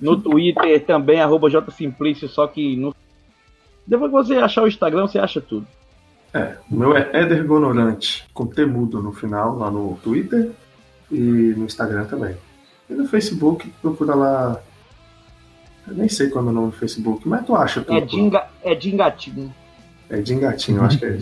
No 0.00 0.16
Twitter 0.16 0.84
também, 0.86 1.20
arroba 1.20 1.50
jsimplícios, 1.50 2.32
só 2.32 2.46
que 2.46 2.76
no... 2.76 2.94
depois 3.86 4.10
que 4.10 4.16
você 4.16 4.36
achar 4.36 4.62
o 4.62 4.68
Instagram, 4.68 5.06
você 5.06 5.18
acha 5.18 5.38
tudo. 5.40 5.66
É, 6.32 6.56
o 6.70 6.74
meu 6.76 6.96
é 6.96 7.10
Éder 7.12 7.46
Gonorante, 7.46 8.26
com 8.32 8.46
T 8.46 8.64
mudo 8.64 9.02
no 9.02 9.12
final, 9.12 9.56
lá 9.56 9.70
no 9.70 9.98
Twitter 10.02 10.50
e 11.10 11.18
no 11.18 11.64
Instagram 11.64 12.04
também. 12.04 12.36
E 12.88 12.94
no 12.94 13.06
Facebook, 13.08 13.68
procura 13.82 14.14
lá. 14.14 14.60
Eu 15.86 15.94
nem 15.94 16.08
sei 16.08 16.28
qual 16.28 16.44
é 16.44 16.48
o 16.48 16.52
nome 16.52 16.70
do 16.70 16.76
Facebook, 16.76 17.28
mas 17.28 17.46
tu 17.46 17.54
acha 17.54 17.80
tudo. 17.80 17.96
É 17.96 18.00
dinga, 18.00 18.46
é 18.62 18.74
dingatinho. 18.74 19.54
É 20.08 20.20
Dingatinho, 20.20 20.78
eu 20.78 20.84
acho 20.84 20.98
que 20.98 21.04
é. 21.04 21.18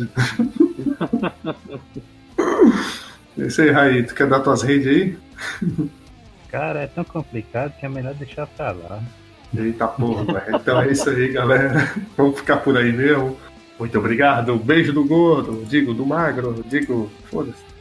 Esse 3.47 3.63
aí, 3.63 3.71
Raí, 3.71 4.03
tu 4.03 4.15
quer 4.15 4.29
dar 4.29 4.41
tuas 4.41 4.63
redes 4.63 4.87
aí? 4.87 5.19
Cara, 6.51 6.83
é 6.83 6.87
tão 6.87 7.03
complicado 7.03 7.73
que 7.79 7.87
é 7.87 7.89
melhor 7.89 8.15
deixar 8.15 8.47
pra 8.47 8.73
lá. 8.73 9.03
Eita 9.57 9.89
porra, 9.89 10.25
velho. 10.25 10.57
Então 10.57 10.81
é 10.81 10.93
isso 10.93 11.09
aí, 11.09 11.33
galera. 11.33 11.93
Vamos 12.17 12.39
ficar 12.39 12.59
por 12.59 12.77
aí 12.77 12.93
mesmo. 12.93 13.37
Muito 13.79 13.99
obrigado. 13.99 14.57
Beijo 14.57 14.93
do 14.93 15.05
gordo, 15.05 15.65
digo 15.65 15.95
do 15.95 16.05
magro, 16.05 16.65
digo. 16.69 17.11
Foda-se. 17.31 17.74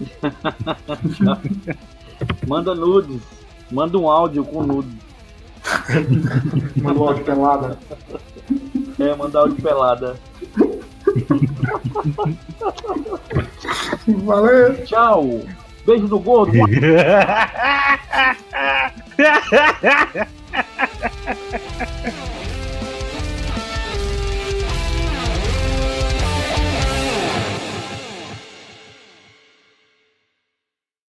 Manda 2.46 2.74
nudes. 2.74 3.22
Manda 3.70 3.98
um 3.98 4.10
áudio 4.10 4.44
com 4.44 4.62
nude. 4.62 4.98
Manda 6.76 7.00
um 7.00 7.08
áudio 7.08 7.24
pelada. 7.24 7.78
É, 8.98 9.14
manda 9.14 9.38
áudio 9.40 9.56
pelada. 9.56 10.16
Valeu! 14.24 14.84
Tchau. 14.84 15.40
Beijo 15.86 16.08
do 16.08 16.18
gordo. 16.18 16.52